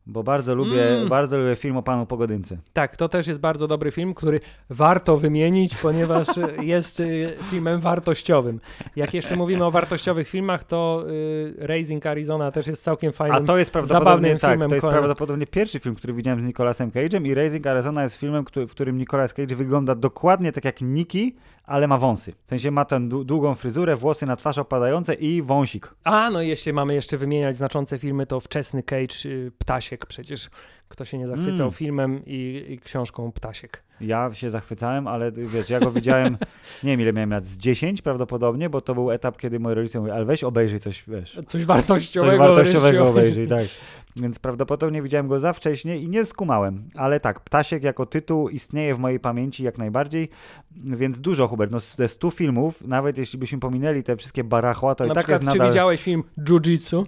[0.06, 1.08] Bo bardzo lubię, Mm.
[1.08, 2.56] bardzo lubię film o panu Pogodynce.
[2.72, 4.40] Tak, to też jest bardzo dobry film, który
[4.70, 6.26] warto wymienić, ponieważ
[6.62, 8.60] jest y, filmem wartościowym.
[8.96, 13.46] Jak jeszcze mówimy o wartościowych filmach, to y, Raising Arizona też jest całkiem A fajnym.
[13.46, 16.90] to jest prawdopodobnie, zabawnym tak, filmem to jest prawdopodobnie pierwszy film, który widziałem z Nicolasem
[16.90, 20.80] Cage'em i Raising Arizona jest filmem, który, w którym Nicolas Cage wygląda dokładnie tak jak
[20.80, 21.32] Nicky,
[21.64, 22.32] ale ma wąsy.
[22.46, 25.94] W sensie ma tę dłu- długą fryzurę, włosy na twarz opadające i wąsik.
[26.04, 29.52] A, no i jeśli mamy jeszcze wymieniać znaczące filmy, to wczesny Cage, y,
[29.98, 30.50] Ptasiek przecież.
[30.88, 31.70] Kto się nie zachwycał Mm.
[31.72, 33.82] filmem i, i książką Ptasiek.
[34.00, 36.36] Ja się zachwycałem, ale wiesz, ja go widziałem,
[36.82, 39.98] nie wiem ile miałem lat, z 10 prawdopodobnie, bo to był etap, kiedy moi rodzice
[39.98, 42.30] mówili, ale weź obejrzyj coś, wiesz, Coś wartościowego.
[42.30, 43.66] coś wartościowego obejrzyj, tak.
[44.16, 46.88] Więc prawdopodobnie widziałem go za wcześnie i nie skumałem.
[46.94, 50.28] Ale tak, Ptasiek jako tytuł istnieje w mojej pamięci jak najbardziej,
[50.76, 51.72] więc dużo, Hubert.
[51.72, 55.24] No ze 100 filmów, nawet jeśli byśmy pominęli te wszystkie barachła, to Na i tak
[55.24, 55.70] przykład, jest czy nadal...
[55.72, 57.04] widziałeś film Jiu-Jitsu?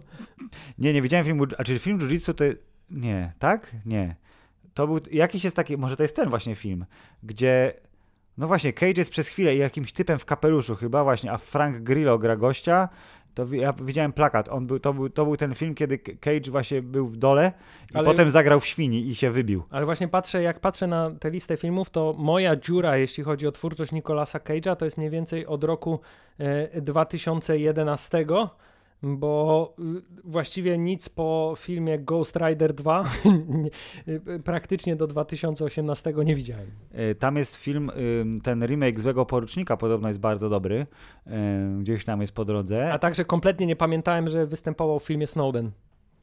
[0.79, 2.45] Nie, nie widziałem filmu, a czy film Jiu-Jitsu to...
[2.91, 3.73] Nie, tak?
[3.87, 4.17] Nie.
[4.75, 6.85] To był, jakiś jest taki, może to jest ten właśnie film,
[7.23, 7.75] gdzie...
[8.39, 12.19] No właśnie, Cage jest przez chwilę jakimś typem w kapeluszu chyba właśnie, a Frank Grillo
[12.19, 12.89] gra gościa.
[13.35, 14.49] To ja widziałem plakat.
[14.49, 17.53] On był, to, był, to był ten film, kiedy Cage właśnie był w dole
[17.91, 19.63] i Ale- potem zagrał w świni i się wybił.
[19.71, 23.53] Ale właśnie patrzę, jak patrzę na tę listę filmów, to moja dziura, jeśli chodzi o
[23.53, 26.01] twórczość Nicolasa Cage'a, to jest mniej więcej od roku
[26.39, 28.27] e, 2011,
[29.07, 33.05] bo y, właściwie nic po filmie Ghost Rider 2
[33.49, 33.71] nie-
[34.35, 36.67] y, praktycznie do 2018 nie widziałem.
[37.11, 37.91] Y, Tam jest film,
[38.21, 40.87] ym, ten remake Złego Porucznika podobno jest bardzo dobry.
[41.27, 42.93] Ym, Gdzieś tam jest po drodze.
[42.93, 45.71] A także kompletnie nie pamiętałem, że występował w filmie Snowden.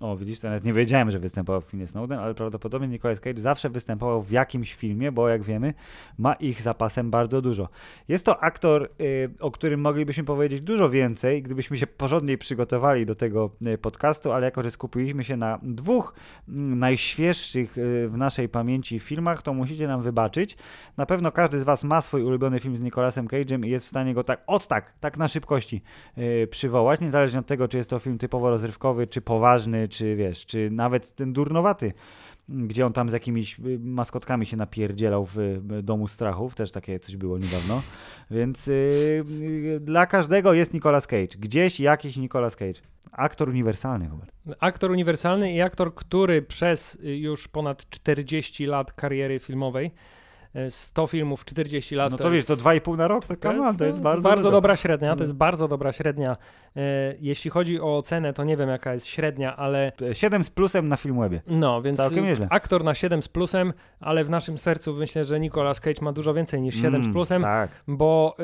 [0.04, 3.42] O, widzisz, to nawet nie wiedziałem, że występował w filmie Snowden, ale prawdopodobnie Nicolas Cage
[3.42, 5.74] zawsze występował w jakimś filmie, bo jak wiemy,
[6.18, 7.70] ma ich zapasem bardzo dużo.
[8.08, 13.16] Jest to aktor, y, o którym moglibyśmy powiedzieć dużo więcej, gdybyśmy się porządniej przygotowali do
[13.16, 16.14] tego y, podcastu, ale jako, że skupiliśmy się na dwóch
[16.48, 20.58] mm, najświeższych y, w naszej pamięci filmach, to musicie nam wybaczyć.
[20.98, 23.90] Na pewno każdy z Was ma swój ulubiony film z Nicolasem Cage'em i jest w
[23.90, 25.82] stanie go tak, od tak, tak na szybkości
[26.50, 30.70] przywołać, niezależnie od tego, czy jest to film typowo rozrywkowy, czy poważny, czy wiesz, czy
[30.72, 31.94] nawet ten durnowaty,
[32.50, 37.18] gdzie on tam z jakimiś y, maskotkami się napierdzielał w Domu Strachów, też takie coś
[37.18, 37.82] było niedawno,
[38.32, 38.72] więc y,
[39.42, 42.82] y, dla każdego jest Nicolas Cage, gdzieś jakiś Nicolas Cage,
[43.12, 44.32] aktor uniwersalny, Hubert.
[44.60, 49.92] Aktor uniwersalny i aktor, który przez y, już ponad 40 lat kariery filmowej
[50.70, 52.64] 100 filmów w 40 lat No to to wiesz, jest...
[52.64, 54.52] to 2,5 na rok, to, come on, to jest bardzo, bardzo dużo.
[54.52, 55.22] dobra średnia, to No.
[55.24, 56.38] jest bardzo dobra średnia.
[56.76, 56.80] E,
[57.20, 60.98] jeśli chodzi o ocenę, to nie wiem jaka jest średnia, ale 7 z plusem na
[60.98, 61.42] Filmwebie.
[61.48, 62.48] no, więc Całkiem nieźle.
[62.50, 66.34] aktor na 7 z plusem, ale w naszym sercu myślę, że Nicolas Cage ma dużo
[66.34, 67.70] więcej niż 7 z Mm, plusem, Tak.
[67.88, 68.36] bo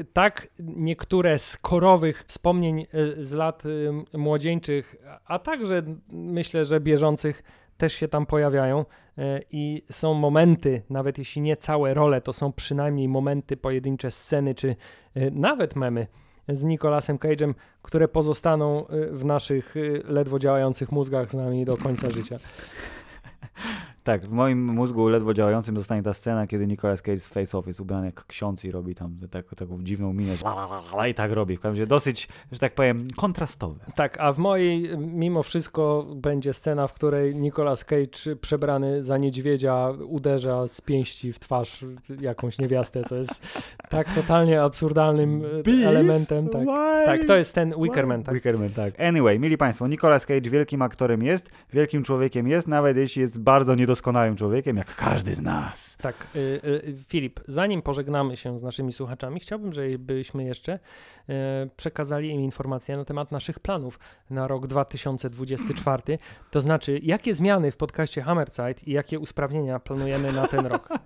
[0.00, 2.86] y, tak niektóre z korowych wspomnień
[3.18, 4.96] y, z lat y, młodzieńczych,
[5.26, 7.42] a także myślę, że bieżących
[7.76, 12.52] też się tam pojawiają y, i są momenty, nawet jeśli nie całe role, to są
[12.52, 16.06] przynajmniej momenty, pojedyncze sceny, czy y, nawet memy
[16.48, 19.74] z Nicolasem Cage'em, które pozostaną y, w naszych
[20.04, 22.38] ledwo działających mózgach z nami do końca życia.
[24.06, 27.66] Tak, w moim mózgu ledwo działającym zostanie ta scena, kiedy Nicolas Cage z Face Off
[27.66, 30.34] jest ubrany jak ksiądz i robi tam tak, taką dziwną minę,
[31.10, 31.56] i tak robi.
[31.56, 33.80] W każdym razie dosyć, że tak powiem, kontrastowy.
[33.94, 39.90] Tak, a w mojej mimo wszystko będzie scena, w której Nicolas Cage przebrany za niedźwiedzia
[40.08, 41.84] uderza z pięści w twarz
[42.20, 43.42] jakąś niewiastę, co jest
[43.88, 46.48] tak totalnie absurdalnym y, elementem.
[46.48, 46.66] Tak.
[47.06, 48.22] tak, to jest ten Wickerman.
[48.22, 48.34] Tak.
[48.34, 49.00] Wickerman, tak.
[49.00, 53.74] Anyway, mili Państwo, Nicolas Cage wielkim aktorem jest, wielkim człowiekiem jest, nawet jeśli jest bardzo
[53.96, 55.96] niedoskonałym człowiekiem, jak każdy z nas.
[55.96, 61.32] Tak, y, y, Filip, zanim pożegnamy się z naszymi słuchaczami, chciałbym, żebyśmy jeszcze y,
[61.76, 63.98] przekazali im informacje na temat naszych planów
[64.30, 66.18] na rok 2024.
[66.50, 70.88] To znaczy, jakie zmiany w podcaście Hammerside i jakie usprawnienia planujemy na ten rok.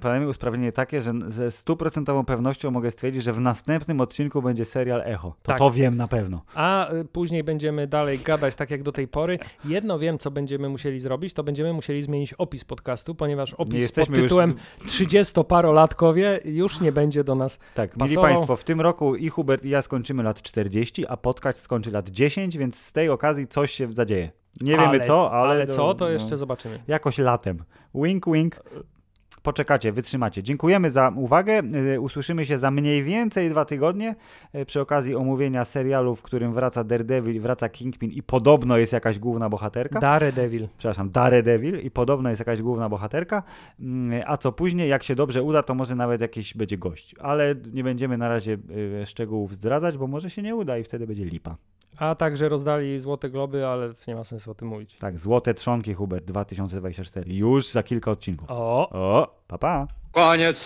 [0.00, 5.02] Planujemy usprawnienie takie, że ze stuprocentową pewnością mogę stwierdzić, że w następnym odcinku będzie serial
[5.04, 5.28] Echo.
[5.42, 5.58] To Tak.
[5.58, 6.42] to wiem na pewno.
[6.54, 9.38] A y, później będziemy dalej gadać tak jak do tej pory.
[9.64, 13.92] Jedno wiem, co będziemy musieli zrobić, to będziemy musieli zmienić opis podcastu, ponieważ Nie opis
[13.92, 14.54] pod już- tytułem
[14.86, 17.58] 30-parolatkowie już nie będzie do nas.
[17.74, 18.24] Tak, mili pasował.
[18.34, 22.08] Państwo, w tym roku i Hubert i ja skończymy lat 40, a podcast skończy lat
[22.08, 24.30] 10, więc z tej okazji coś się zadzieje.
[24.60, 25.50] Nie wiemy Ale- co, ale...
[25.50, 26.82] Ale co, to no, jeszcze zobaczymy.
[26.88, 27.64] Jakoś latem.
[27.94, 28.56] Wink, wink.
[29.44, 30.42] Poczekacie, wytrzymacie.
[30.42, 31.62] Dziękujemy za uwagę.
[31.94, 34.14] Y, Usłyszymy się za mniej więcej dwa tygodnie
[34.54, 39.18] y, przy okazji omówienia serialu, w którym wraca Daredevil, wraca Kingpin i podobno jest jakaś
[39.18, 40.00] główna bohaterka.
[40.00, 40.68] Daredevil.
[40.78, 43.42] Przepraszam, Daredevil i podobno jest jakaś główna bohaterka.
[43.80, 47.14] Mm, A co później, jak się dobrze uda, to może nawet jakiś będzie gość.
[47.18, 48.58] Ale nie będziemy na razie
[49.02, 51.56] y, szczegółów zdradzać, bo może się nie uda i wtedy będzie lipa.
[51.98, 54.98] A także rozdali Złote Globy, ale nie ma sensu o tym mówić.
[54.98, 57.34] Tak, Złote Trzonki Hubert 2024.
[57.34, 58.48] Już za kilka odcinków.
[58.50, 58.88] O!
[58.90, 59.86] O, pa pa.
[60.12, 60.62] Koniec.